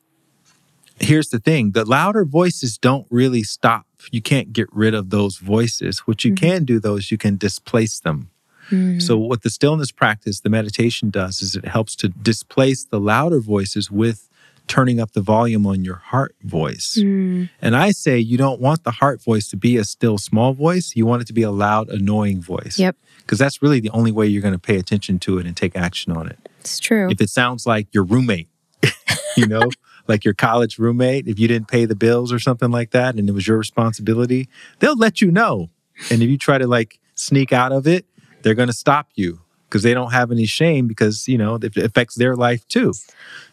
[1.00, 3.86] here's the thing the louder voices don't really stop.
[4.12, 6.00] You can't get rid of those voices.
[6.00, 6.36] What you Mhm.
[6.36, 8.30] can do, though, is you can displace them.
[8.70, 12.98] mm, So, what the stillness practice, the meditation does, is it helps to displace the
[13.00, 14.25] louder voices with
[14.66, 16.96] turning up the volume on your heart voice.
[17.00, 20.52] mm, And I say you don't want the heart voice to be a still small
[20.52, 20.94] voice.
[20.96, 22.78] You want it to be a loud, annoying voice.
[22.78, 22.96] Yep.
[23.18, 25.76] Because that's really the only way you're going to pay attention to it and take
[25.76, 27.08] action on it it's true.
[27.10, 28.48] if it sounds like your roommate,
[29.36, 29.68] you know,
[30.08, 33.28] like your college roommate, if you didn't pay the bills or something like that and
[33.28, 34.48] it was your responsibility,
[34.78, 35.68] they'll let you know.
[36.10, 38.06] And if you try to like sneak out of it,
[38.42, 41.76] they're going to stop you because they don't have any shame because, you know, it
[41.76, 42.92] affects their life too.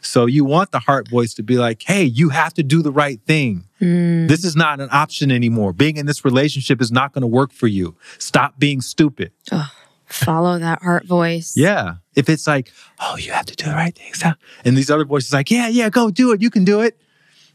[0.02, 2.92] So you want the heart voice to be like, hey, you have to do the
[2.92, 3.66] right thing.
[3.82, 5.74] Mm, This is not an option anymore.
[5.74, 7.96] Being in this relationship is not going to work for you.
[8.20, 9.32] Stop being stupid.
[10.06, 11.54] follow that heart voice.
[11.58, 11.96] Yeah.
[12.16, 14.14] If it's like, oh, you have to do the right thing.
[14.14, 16.42] So- And these other voices like, yeah, yeah, go do it.
[16.42, 17.00] You can do it.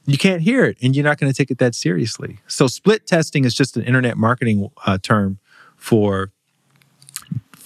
[0.07, 2.40] You can't hear it and you're not going to take it that seriously.
[2.47, 5.38] So split testing is just an internet marketing uh, term
[5.77, 6.33] for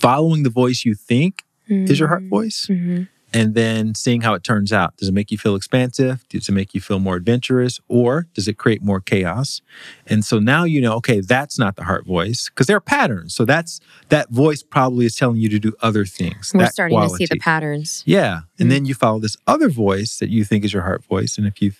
[0.02, 3.08] following the voice you think is your heart voice Mhm.
[3.32, 4.94] and then seeing how it turns out.
[4.98, 6.22] Does it make you feel expansive?
[6.28, 7.80] Does it make you feel more adventurous?
[7.88, 9.62] Or does it create more chaos?
[10.06, 13.34] And so now you know, okay, that's not the heart voice because there are patterns.
[13.34, 16.52] So that's that voice probably is telling you to do other things.
[16.54, 18.02] We're starting to see the patterns.
[18.04, 18.40] Yeah.
[18.58, 18.72] And Mm.
[18.72, 21.38] then you follow this other voice that you think is your heart voice.
[21.38, 21.72] And if you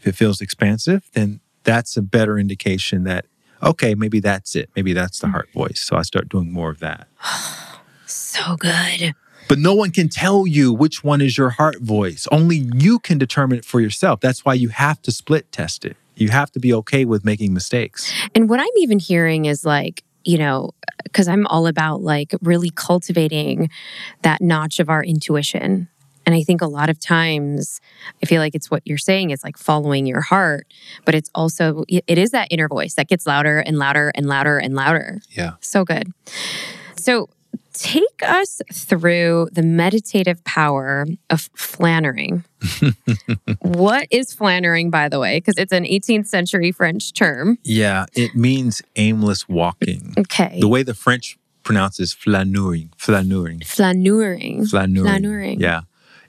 [0.00, 3.26] if it feels expansive, then that's a better indication that,
[3.62, 4.70] okay, maybe that's it.
[4.76, 5.22] Maybe that's Mm.
[5.22, 5.80] the heart voice.
[5.80, 7.08] So I start doing more of that.
[8.08, 9.14] So good.
[9.48, 12.28] But no one can tell you which one is your heart voice.
[12.30, 14.20] Only you can determine it for yourself.
[14.20, 15.96] That's why you have to split test it.
[16.14, 18.12] You have to be okay with making mistakes.
[18.34, 20.70] And what I'm even hearing is like, you know,
[21.04, 23.70] because I'm all about like really cultivating
[24.22, 25.88] that notch of our intuition.
[26.26, 27.80] And I think a lot of times,
[28.22, 30.66] I feel like it's what you're saying is like following your heart,
[31.04, 34.58] but it's also, it is that inner voice that gets louder and louder and louder
[34.58, 35.20] and louder.
[35.30, 35.52] Yeah.
[35.60, 36.12] So good.
[36.96, 37.28] So
[37.72, 42.44] take us through the meditative power of flannering.
[43.60, 45.38] what is flannering, by the way?
[45.38, 47.58] Because it's an 18th century French term.
[47.62, 48.06] Yeah.
[48.14, 50.14] It means aimless walking.
[50.18, 50.58] Okay.
[50.60, 54.62] The way the French pronounces flaneuring, flaneuring, Flaneuring.
[54.62, 55.04] flaneuring.
[55.04, 55.60] Flaneuring.
[55.60, 55.82] Yeah.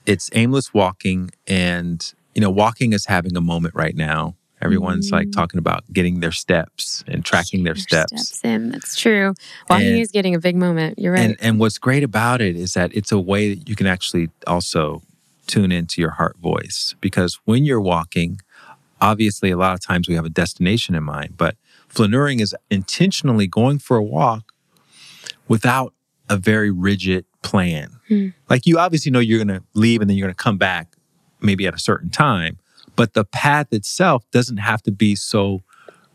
[0.08, 4.36] It's aimless walking and you know, walking is having a moment right now.
[4.62, 5.34] Everyone's like Mm.
[5.34, 8.40] talking about getting their steps and tracking their steps.
[8.44, 8.70] in.
[8.72, 9.34] That's true.
[9.70, 10.98] Walking And- is getting a big moment.
[11.00, 11.22] You're right.
[11.30, 14.30] And and what's great about it is that it's a way that you can actually
[14.48, 15.02] also
[15.48, 18.40] tune into your heart voice because when you're walking,
[19.02, 21.56] obviously a lot of times we have a destination in mind, but
[21.94, 24.52] flaneuring is intentionally going for a walk
[25.48, 25.94] without
[26.30, 27.92] a very rigid plan.
[28.08, 28.28] Hmm.
[28.50, 30.96] Like you obviously know you're going to leave and then you're going to come back
[31.42, 32.58] maybe at a certain time,
[32.96, 35.62] but the path itself doesn't have to be so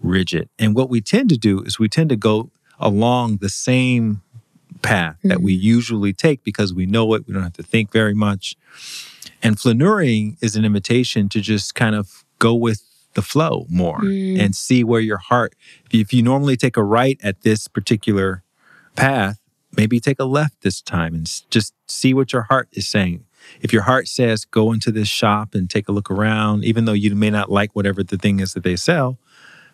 [0.01, 0.49] rigid.
[0.59, 4.21] And what we tend to do is we tend to go along the same
[4.83, 8.15] path that we usually take because we know it, we don't have to think very
[8.15, 8.57] much.
[9.43, 12.83] And flaneuring is an invitation to just kind of go with
[13.15, 14.41] the flow more Mm.
[14.41, 15.55] and see where your heart,
[15.93, 18.43] if you normally take a right at this particular
[18.97, 19.39] path,
[19.77, 23.25] maybe take a left this time and just see what your heart is saying.
[23.61, 26.93] If your heart says go into this shop and take a look around, even though
[26.93, 29.19] you may not like whatever the thing is that they sell,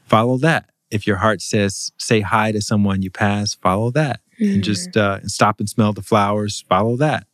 [0.05, 0.71] follow that.
[0.91, 4.21] If your heart says say hi to someone you pass, follow that.
[4.41, 7.27] And just uh, and stop and smell the flowers, follow that.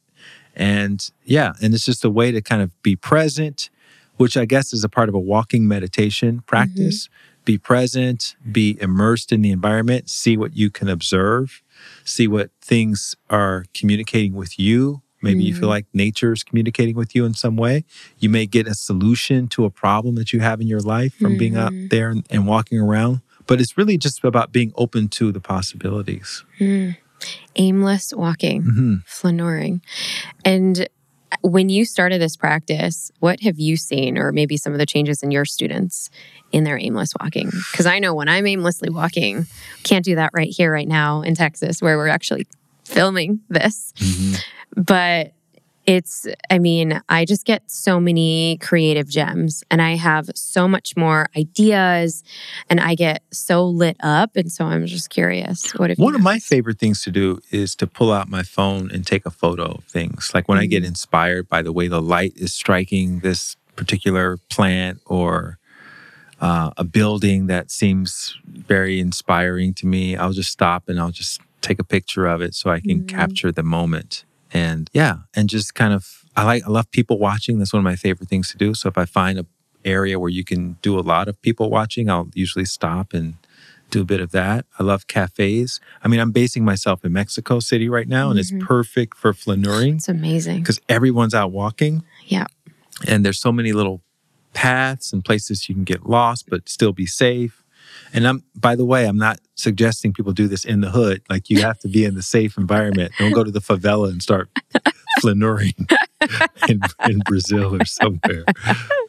[0.57, 3.71] And yeah, and it's just a way to kind of be present,
[4.17, 7.09] which I guess is a part of a walking meditation practice.
[7.45, 11.63] Be present, be immersed in the environment, see what you can observe,
[12.05, 15.03] see what things are communicating with you.
[15.23, 17.85] Maybe you feel like nature is communicating with you in some way.
[18.19, 21.39] You may get a solution to a problem that you have in your life from
[21.39, 21.89] being out Mhm.
[21.89, 23.23] there and, and walking around.
[23.47, 26.45] But it's really just about being open to the possibilities.
[26.61, 26.97] Mm.
[27.57, 29.81] Aimless walking, hmm flaneuring.
[30.45, 30.89] And
[31.43, 35.23] when you started this practice, what have you seen, or maybe some of the changes
[35.23, 36.11] in your students
[36.53, 37.51] in their aimless walking?
[37.73, 39.47] Because I know when I'm aimlessly walking,
[39.83, 42.47] can't do that right here, right now in Texas, where we're actually
[42.85, 43.93] filming this.
[43.99, 44.35] hmm
[44.77, 45.33] but
[45.87, 50.97] it's i mean i just get so many creative gems and i have so much
[50.97, 52.23] more ideas
[52.71, 56.23] and i get so lit up and so i'm just curious what if One of
[56.23, 59.65] my favorite things to do is to pull out my phone and take a photo
[59.79, 60.33] of things.
[60.35, 65.01] Like when I get inspired by the way the light is striking this particular plant
[65.07, 65.59] or
[66.41, 71.41] uh, a building that seems very inspiring to me, I'll just stop and I'll just
[71.61, 73.09] take a picture of it so I can Mhm.
[73.09, 74.25] capture the moment.
[74.55, 77.59] And yeah, and just kind of, I like, I love people watching.
[77.59, 78.73] That's one of my favorite things to do.
[78.73, 79.47] So if I find a
[79.85, 83.35] area where you can do a lot of people watching, I'll usually stop and
[83.91, 84.65] do a bit of that.
[84.79, 85.79] I love cafes.
[86.03, 88.43] I mean, I'm basing myself in Mexico City right now, and Mhm.
[88.43, 92.03] it's perfect for flaneuring it's amazing because everyone's out walking.
[92.27, 92.47] Yeah.
[93.07, 94.01] And there's so many little
[94.55, 97.63] paths and places you can get lost, but still be safe.
[98.15, 101.21] And I'm, by the way, I'm not suggesting people do this in the hood.
[101.29, 103.13] Like you have to be in the safe environment.
[103.19, 104.49] Don't go to the favela and start
[105.23, 105.91] flaneuring
[106.69, 108.45] in, in Brazil or somewhere.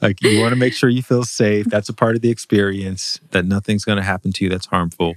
[0.02, 1.68] Like you want to make sure you feel safe.
[1.68, 3.20] That's a part of the experience.
[3.32, 5.16] That nothing's going to happen to you that's harmful.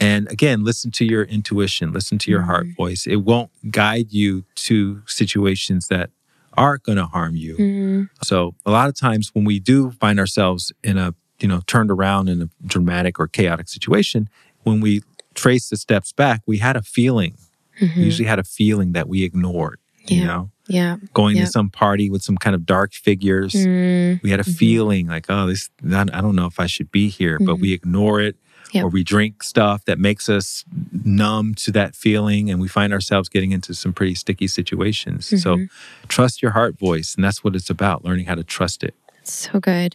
[0.00, 1.92] And again, listen to your intuition.
[1.92, 3.06] Listen to your heart voice.
[3.06, 6.10] It won't guide you to situations that
[6.54, 7.56] are going to harm you.
[7.56, 11.60] Mm, So a lot of times when we do find ourselves in a, you know,
[11.66, 14.28] turned around in a dramatic or chaotic situation,
[14.62, 15.02] when we
[15.34, 17.34] trace the steps back, we had a feeling.
[17.80, 17.96] mhm.
[17.98, 20.26] We usually had a feeling that we ignored, you Yeah.
[20.26, 21.46] know, yeah going Yeah.
[21.46, 23.54] to some party with some kind of dark figures.
[23.54, 24.56] Mm, We had a Mhm.
[24.56, 27.72] feeling like, oh, this, I I don't know if I should be here, but we
[27.72, 28.36] ignore it.
[28.72, 28.84] Yep.
[28.84, 30.64] Or we drink stuff that makes us
[31.04, 35.26] numb to that feeling, and we find ourselves getting into some pretty sticky situations.
[35.42, 35.68] So, Mhm.
[36.08, 38.94] trust your heart voice, and that's what it's about learning how to trust it.
[39.24, 39.94] so good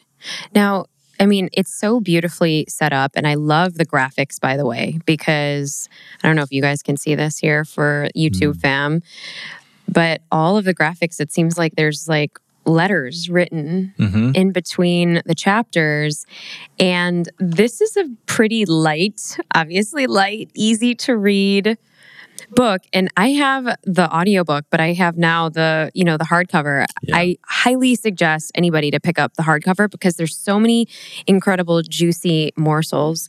[0.55, 0.85] now
[1.19, 4.99] i mean it's so beautifully set up and i love the graphics by the way
[5.05, 5.89] because
[6.23, 8.61] i don't know if you guys can see this here for youtube Mm.
[8.61, 9.01] fam
[9.87, 15.21] but all of the graphics it seems like there's like letters written hmm in between
[15.25, 16.25] the chapters.
[16.79, 21.77] And this is a pretty light, obviously light, easy to read
[22.51, 22.81] book.
[22.93, 26.85] And I have the audiobook, but I have now the, you know, the hardcover.
[27.03, 27.15] Yeah.
[27.17, 30.87] I highly suggest anybody to pick up the hardcover because there's so many
[31.27, 33.27] incredible juicy morsels.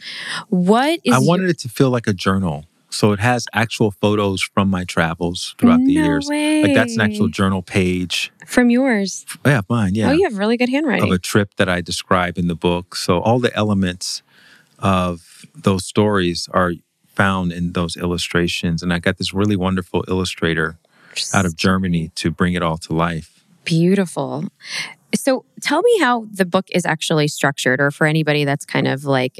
[0.48, 2.64] What is I your- wanted it to feel like a journal.
[2.90, 6.26] So it has actual photos from my travels throughout the No years.
[6.26, 8.32] Like that's an actual journal page.
[8.46, 9.26] from yours.
[9.44, 9.94] Oh, yeah, mine.
[9.94, 10.08] Yeah.
[10.08, 11.04] Oh, you have really good handwriting.
[11.04, 12.96] of a trip that I describe in the book.
[12.96, 14.22] So all the elements
[14.78, 16.72] of those stories are
[17.18, 18.82] found in those illustrations.
[18.82, 20.68] And I got this really wonderful illustrator
[21.34, 23.44] out of Germany to bring it all to life.
[23.64, 24.44] Beautiful.
[25.14, 29.04] So tell me how the book is actually structured, or for anybody that's kind of
[29.04, 29.34] like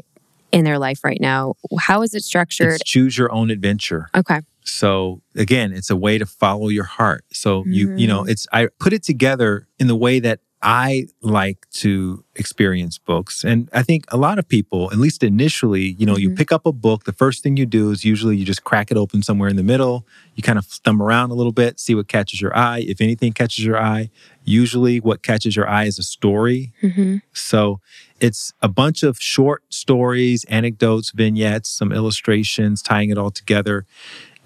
[0.51, 2.73] in their life right now, how is it structured?
[2.81, 4.09] It's choose your own adventure.
[4.15, 4.41] okay.
[4.65, 7.23] So again, it's a way to follow your heart.
[7.31, 8.29] So you you know, Mm.
[8.31, 13.45] it's I put it together in the way that I like to experience books.
[13.45, 16.35] And I think a lot of people, at least initially, you know, you Mhm.
[16.37, 18.97] pick up a book, the first thing you do is usually you just crack it
[18.97, 20.05] open somewhere in the middle.
[20.35, 22.79] You kind of thumb around a little bit, see what catches your eye.
[22.79, 24.09] If anything catches your eye,
[24.43, 26.73] usually what catches your eye is a story.
[26.81, 27.79] hmm So
[28.19, 33.85] it's a bunch of short stories, anecdotes, vignettes, some illustrations, tying it all together.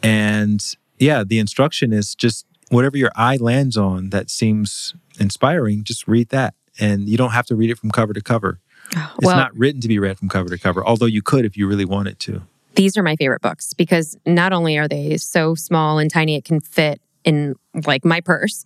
[0.03, 0.64] And
[0.99, 6.30] yeah, the instruction is just whatever your eye lands on that seems inspiring, just read
[6.30, 6.55] that.
[6.80, 8.59] And you don't have to read it from cover to cover.
[8.95, 11.45] Oh, it's well, not written to be read from cover to cover, although you could
[11.45, 12.41] if you really wanted to.
[12.76, 16.45] these are my favorite books because not only are they so small and tiny, it
[16.45, 17.55] can fit in
[17.86, 18.66] like my purse,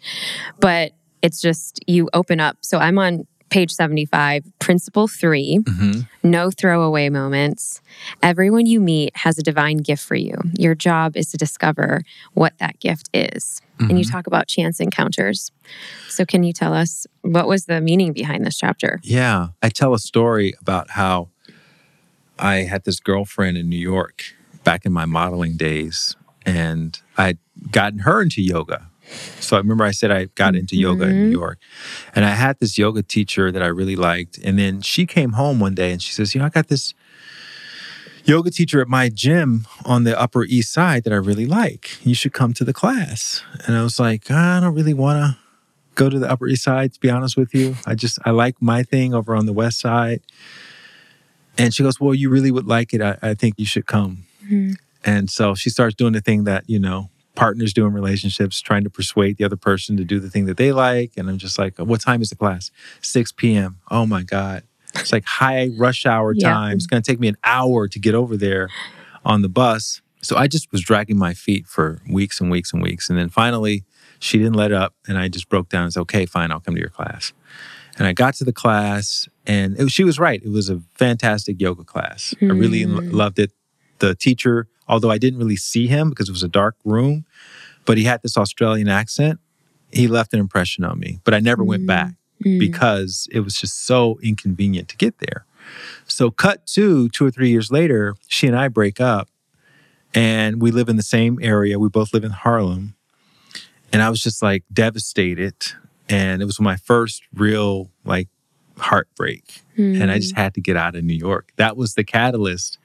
[0.59, 2.57] but it's just you open up.
[2.61, 5.59] So I'm on page 75, principle three
[6.23, 7.81] no throwaway moments.
[8.21, 10.35] Everyone you meet has a divine gift for you.
[10.57, 12.01] Your job is to discover
[12.33, 13.61] what that gift is.
[13.79, 14.11] And you Mhm.
[14.11, 15.51] talk about chance encounters.
[16.09, 18.99] So, can you tell us what was the meaning behind this chapter?
[19.03, 19.49] Yeah.
[19.61, 21.29] I tell a story about how
[22.39, 24.23] I had this girlfriend in New York
[24.63, 27.37] back in my modeling days, and I'd
[27.71, 28.89] gotten her into yoga.
[29.39, 31.39] So I remember I said I got into yoga in New Mhm.
[31.39, 31.59] York.
[32.15, 34.37] And I had this yoga teacher that I really liked.
[34.39, 36.93] And then she came home one day and she says, You know, I got this
[38.25, 41.97] yoga teacher at my gym on the Upper East Side that I really like.
[42.05, 43.41] You should come to the class.
[43.65, 45.37] And I was like, I don't really want to
[45.95, 47.75] go to the Upper East Side, to be honest with you.
[47.85, 50.21] I just, I like my thing over on the West Side.
[51.57, 53.01] And she goes, Well, you really would like it.
[53.01, 54.25] I, I think you should come.
[54.45, 54.75] Mhm.
[55.05, 58.83] And so she starts doing the thing that, you know, partners do in relationships, trying
[58.83, 61.13] to persuade the other person to do the thing that they like.
[61.15, 62.71] And I'm just like, What time is the class?
[63.01, 63.77] 6 p.m.
[63.89, 64.63] Oh my God.
[64.95, 66.51] It's like high rush hour Yeah.
[66.51, 66.75] time.
[66.75, 68.67] It's going to take me an hour to get over there
[69.23, 70.01] on the bus.
[70.21, 73.09] So I just was dragging my feet for weeks and weeks and weeks.
[73.09, 73.83] And then finally,
[74.19, 74.95] she didn't let up.
[75.07, 77.33] And I just broke down and said, Okay, fine, I'll come to your class.
[77.99, 80.39] And I got to the class, and it, she was right.
[80.43, 82.33] It was a fantastic yoga class.
[82.41, 83.11] I really lo- Mm.
[83.13, 83.51] loved it.
[83.99, 87.25] The teacher, although I didn't really see him because it was a dark room,
[87.85, 89.39] but he had this Australian accent.
[89.91, 91.87] He left an impression on me, but I never went Mm.
[91.87, 92.13] back
[92.45, 92.59] Mm.
[92.59, 95.45] because it was just so inconvenient to get there.
[96.07, 99.29] So, cut to two or three years later, she and I break up,
[100.13, 101.77] and we live in the same area.
[101.79, 102.95] We both live in Harlem.
[103.93, 105.55] And I was just like devastated.
[106.09, 108.27] And it was my first real like
[108.77, 109.61] heartbreak.
[110.01, 111.51] And I just had to get out of New York.
[111.57, 112.77] That was the catalyst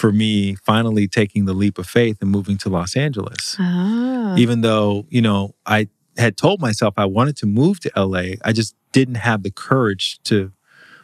[0.00, 3.56] for me finally taking the leap of faith and moving to Los Angeles.
[3.58, 4.34] Ah.
[4.36, 5.88] even though you know i
[6.18, 10.18] had told myself i wanted to move to la i just didn't have the courage
[10.30, 10.52] to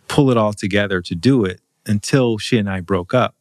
[0.09, 3.33] pull it all together to do it until she and i broke up.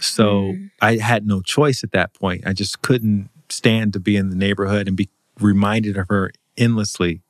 [0.00, 0.70] So Mm.
[0.88, 2.40] i had no choice at that point.
[2.50, 5.08] I just couldn't stand to be in the neighborhood and be
[5.40, 6.24] reminded of her
[6.66, 7.22] endlessly.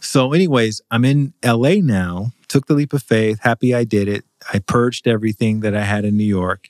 [0.00, 4.24] So anyways i'm in la now took the leap of faith happy i did it.
[4.54, 6.62] I purged everything that i had in new york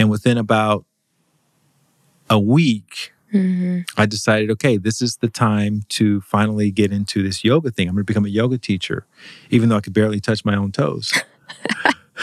[0.00, 0.86] and within about
[2.30, 3.84] a week Mhm.
[3.96, 7.86] I decided, okay, this is the time to finally get into this yoga thing.
[7.86, 9.06] I'm going to become a yoga teacher,
[9.50, 11.12] even though I could barely touch my own toes.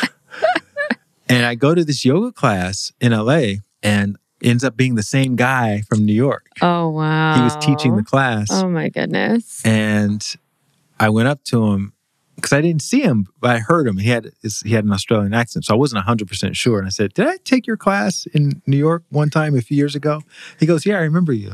[1.29, 5.37] and I go to this yoga class in LA and ends up being the same
[5.37, 6.47] guy from New York.
[6.61, 7.35] Oh, wow.
[7.35, 8.49] He was teaching the class.
[8.51, 9.65] Oh, my goodness.
[9.65, 10.21] And
[10.99, 11.93] I went up to him
[12.37, 13.97] because I didn't see him, but I heard him.
[13.97, 16.77] He had his, he had an Australian accent, so I wasn't hundred percent sure.
[16.77, 19.75] And I said, "Did I take your class in New York one time a few
[19.75, 20.21] years ago?"
[20.59, 21.51] He goes, "Yeah, I remember you."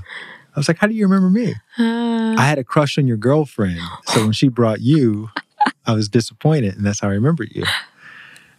[0.55, 2.35] I was like, "How do you remember me?" Ah.
[2.37, 5.29] I had a crush on your girlfriend, so when she brought you,
[5.85, 7.63] I was disappointed, and that's how I remember you.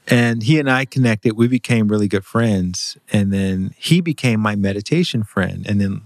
[0.07, 1.33] And he and I connected.
[1.35, 5.65] We became really good friends, and then he became my meditation friend.
[5.67, 6.03] And then,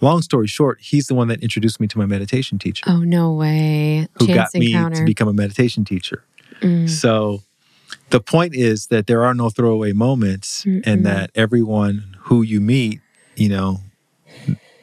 [0.00, 3.32] long story short, he's the one that introduced me to my meditation teacher oh, no
[3.32, 4.08] way.
[4.18, 4.96] who Chance got me encounter.
[4.98, 6.24] to become a meditation teacher.
[6.60, 6.88] Mm.
[6.88, 7.42] So
[8.10, 10.82] the point is that there are no throwaway moments Mm-mm.
[10.86, 13.00] and that everyone who you meet,
[13.36, 13.80] you know,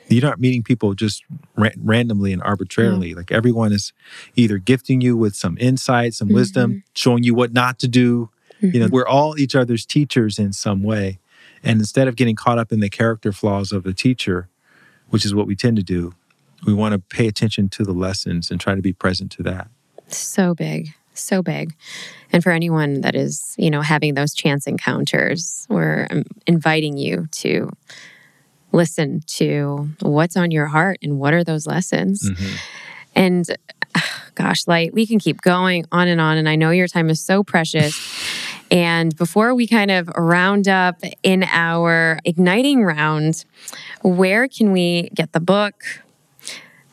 [0.09, 1.23] you're not meeting people just
[1.55, 3.13] ra- randomly and arbitrarily.
[3.15, 3.93] Like everyone is
[4.35, 8.29] either gifting you with some insight, some wisdom, showing you what not to do.
[8.59, 8.91] You know, Mhm.
[8.91, 11.19] we're all each other's teachers in some way.
[11.63, 14.47] And instead of getting caught up in the character flaws of the teacher,
[15.13, 16.11] which is what we tend to do,
[16.65, 19.67] we want to pay attention to the lessons and try to be present to that.
[20.07, 21.75] So big, so big.
[22.31, 27.27] And for anyone that is, you know, having those chance encounters, we're um, inviting you
[27.43, 27.69] to
[28.71, 32.27] listen to what's on your heart and what are those lessons.
[32.31, 32.57] Mhm.
[33.13, 33.57] And
[34.33, 36.39] gosh, Light, we can keep going on and on.
[36.39, 37.95] And I know your time is so precious.
[38.73, 43.45] And before we kind of round up in our igniting round,
[44.01, 45.75] where can we get the book,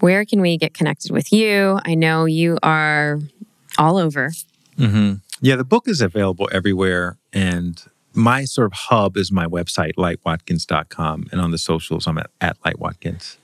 [0.00, 1.80] where can we get connected with you?
[1.86, 3.18] I know you are
[3.78, 4.30] all over.
[4.76, 5.14] Mm-hmm.
[5.40, 7.16] Yeah, the book is available everywhere.
[7.32, 11.28] And my sort of hub is my website, lightwatkins.com.
[11.32, 13.38] And on the socials, I'm at, at lightwatkins.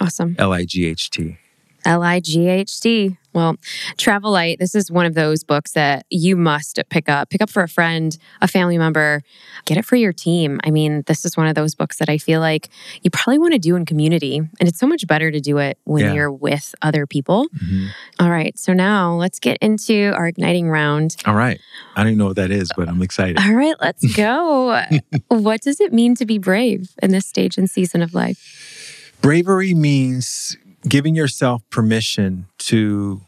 [0.00, 0.36] Awesome.
[0.38, 1.38] L I G H T.
[1.86, 3.16] L I G H T.
[3.32, 3.56] Well,
[3.98, 7.28] Travel Light, this is one of those books that you must pick up.
[7.28, 9.22] Pick up for a friend, a family member,
[9.66, 10.58] get it for your team.
[10.64, 12.70] I mean, this is one of those books that I feel like
[13.02, 14.38] you probably want to do in community.
[14.38, 16.12] And it's so much better to do it when Yeah.
[16.14, 17.46] you're with other people.
[17.62, 17.88] Mhm.
[18.18, 18.58] All right.
[18.58, 21.16] So now let's get into our igniting round.
[21.26, 21.60] All right.
[21.94, 23.38] I don't even know what that is, but I'm excited.
[23.38, 24.82] All right, let's go.
[25.28, 29.12] what does it mean to be brave in this stage and season of life?
[29.20, 30.56] Bravery means
[30.88, 33.20] giving yourself permission to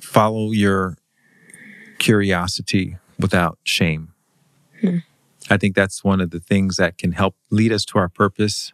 [0.00, 0.96] follow your
[1.98, 4.12] curiosity without shame.
[4.80, 4.98] Hmm.
[5.50, 8.72] I think that's one of the things that can help lead us to our purpose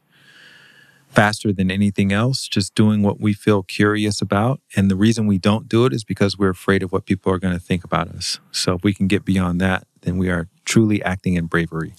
[1.09, 4.61] faster than anything else, just doing what we feel curious about.
[4.77, 7.39] And the reason we don't do it is because we're afraid of what people are
[7.39, 8.39] going to think about us.
[8.53, 11.95] So if we can get beyond that, then we are truly acting in bravery.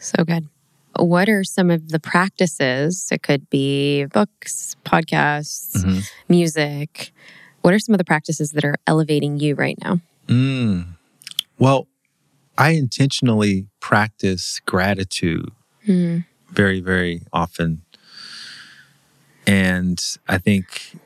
[0.00, 0.48] So good.
[0.96, 3.08] What are some of the practices?
[3.10, 6.10] It could be books, podcasts, Mhm.
[6.28, 7.12] music.
[7.62, 10.00] What are some of the practices that are elevating you right now?
[10.28, 10.96] Mm.
[11.58, 11.88] Well,
[12.56, 15.50] I intentionally practice gratitude
[15.84, 16.18] Hmm.
[16.50, 17.82] very, very often.
[19.46, 20.96] And I think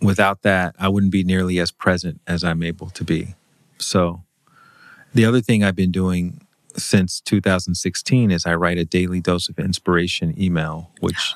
[0.00, 3.34] without that, I wouldn't be nearly as present as I'm able to be.
[3.78, 4.22] So,
[5.14, 6.40] the other thing I've been doing
[6.78, 11.34] since 2016 is I write a daily dose of inspiration email, which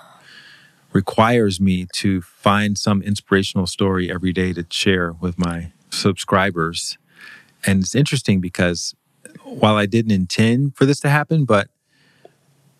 [0.92, 6.98] requires me to find some inspirational story every day to share with my subscribers.
[7.66, 8.94] And it's interesting because
[9.44, 11.68] while I didn't intend for this to happen, but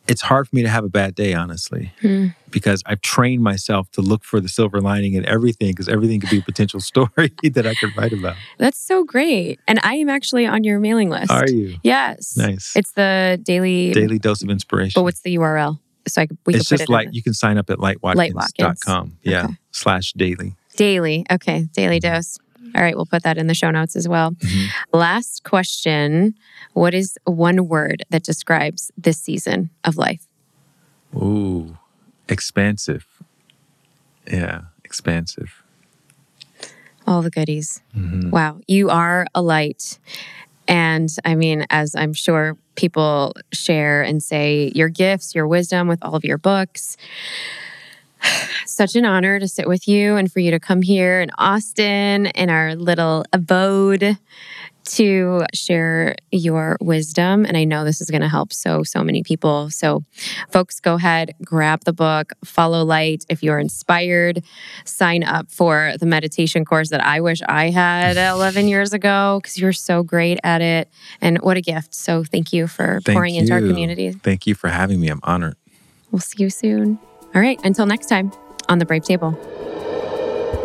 [0.09, 2.29] it's hard for me to have a bad day, honestly, Hmm.
[2.51, 6.31] because I've trained myself to look for the silver lining in everything, because everything could
[6.31, 8.37] be a potential story that I could write about.
[8.59, 9.61] That's so great.
[9.69, 11.31] And I am actually on your mailing list.
[11.31, 11.77] Are you?
[11.83, 12.37] Yes.
[12.37, 12.75] Nice.
[12.77, 14.99] It's the daily, Daily dose of inspiration.
[15.01, 15.79] but what's the URL?
[16.09, 17.79] So I could, we it's could just it in like you can sign up at
[17.79, 19.19] lightwatkins.com.
[19.23, 19.45] Yeah.
[19.45, 19.55] Okay.
[19.71, 20.55] Slash daily.
[20.77, 21.25] daily.
[21.31, 21.69] Okay.
[21.73, 22.39] Daily dose.
[22.75, 22.97] All right.
[22.97, 24.33] We'll put that in the show notes as well.
[24.33, 24.69] Mhm.
[24.93, 26.35] Last question
[26.75, 30.27] What is one word that describes this season of life?
[31.15, 31.77] Ooh,
[32.29, 33.07] expansive.
[34.31, 35.63] Yeah, expansive.
[37.07, 37.83] All the goodies.
[37.95, 38.31] Mhm.
[38.31, 38.61] Wow.
[38.67, 39.99] You are a light.
[40.69, 46.03] And I mean, as I'm sure people share and say, your gifts, your wisdom with
[46.03, 46.97] all of your books.
[48.67, 52.27] Such an honor to sit with you and for you to come here in Austin
[52.27, 54.19] in our little abode
[54.85, 57.45] to share your wisdom.
[57.45, 59.71] And I know this is going to help so, so many people.
[59.71, 60.03] So,
[60.51, 63.25] folks, go ahead, grab the book, follow Light.
[63.29, 64.43] If you're inspired,
[64.85, 69.59] sign up for the meditation course that I wish I had 11 years ago because
[69.59, 70.89] you're so great at it.
[71.21, 71.95] And what a gift.
[71.95, 74.13] So, thank you for Thank pouring into our community.
[74.13, 75.09] Thank you for having me.
[75.09, 75.57] I'm honored.
[76.11, 76.99] We'll see you soon.
[77.35, 77.59] All right.
[77.65, 78.33] Until next time
[78.69, 79.33] on the Brave Table.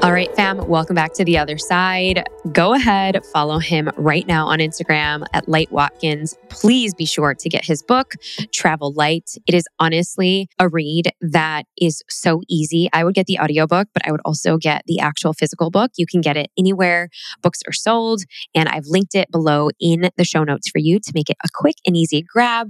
[0.03, 2.23] All right, fam, welcome back to the other side.
[2.51, 6.37] Go ahead, follow him right now on Instagram at Light Watkins.
[6.49, 8.13] Please be sure to get his book,
[8.53, 9.31] Travel Light.
[9.47, 12.89] It is honestly a read that is so easy.
[12.93, 15.91] I would get the audiobook, but I would also get the actual physical book.
[15.97, 17.09] You can get it anywhere
[17.41, 18.21] books are sold,
[18.53, 21.49] and I've linked it below in the show notes for you to make it a
[21.53, 22.69] quick and easy grab.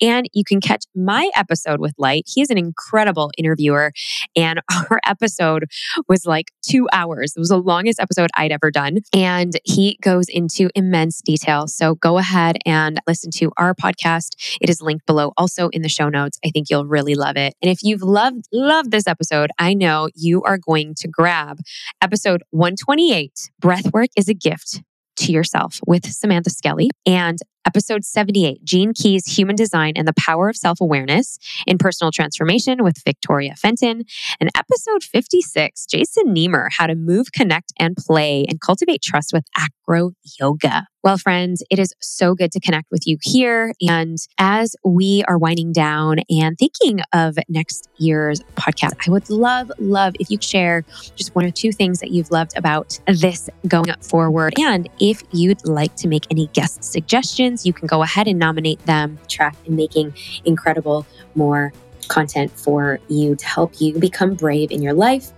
[0.00, 2.22] And you can catch my episode with Light.
[2.26, 3.92] He is an incredible interviewer,
[4.36, 4.60] and
[4.90, 5.64] our episode
[6.08, 7.32] was like two hours.
[7.36, 8.98] It was the longest episode I'd ever done.
[9.14, 11.66] And he goes into immense detail.
[11.66, 14.58] So go ahead and listen to our podcast.
[14.60, 16.38] It is linked below also in the show notes.
[16.44, 17.54] I think you'll really love it.
[17.62, 21.60] And if you've loved, loved this episode, I know you are going to grab
[22.02, 24.82] episode 128 Breathwork is a Gift
[25.16, 30.48] to Yourself with Samantha Skelly and episode 78 Gene Key's Human Design and the Power
[30.48, 34.04] of Self Awareness in Personal Transformation with Victoria Fenton.
[34.40, 39.44] And episode 56 Jason Nemer How to Move, Connect, and Play and Cultivate Trust with
[39.54, 40.86] Acro Yoga.
[41.04, 43.72] Well, friends, it is so good to connect with you here.
[43.80, 49.70] And as we are winding down and thinking of next year's podcast, I would love,
[49.78, 53.94] love if you share just one or two things that you've loved about this going
[54.02, 54.54] forward.
[54.58, 58.84] And if you'd like to make any guest suggestions, you can go ahead and nominate
[58.86, 59.18] them.
[59.28, 61.72] Track in making incredible more
[62.08, 65.30] content for you to help you become brave in your life,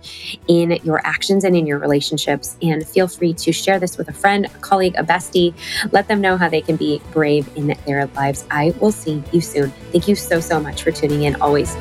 [0.47, 2.57] in your actions, and in your relationships.
[2.61, 5.53] And feel free to share this with a friend, a colleague, a bestie.
[5.91, 8.45] Let them know how they can be brave in their lives.
[8.49, 9.71] I will see you soon.
[9.91, 11.75] Thank you so, so much for tuning in always.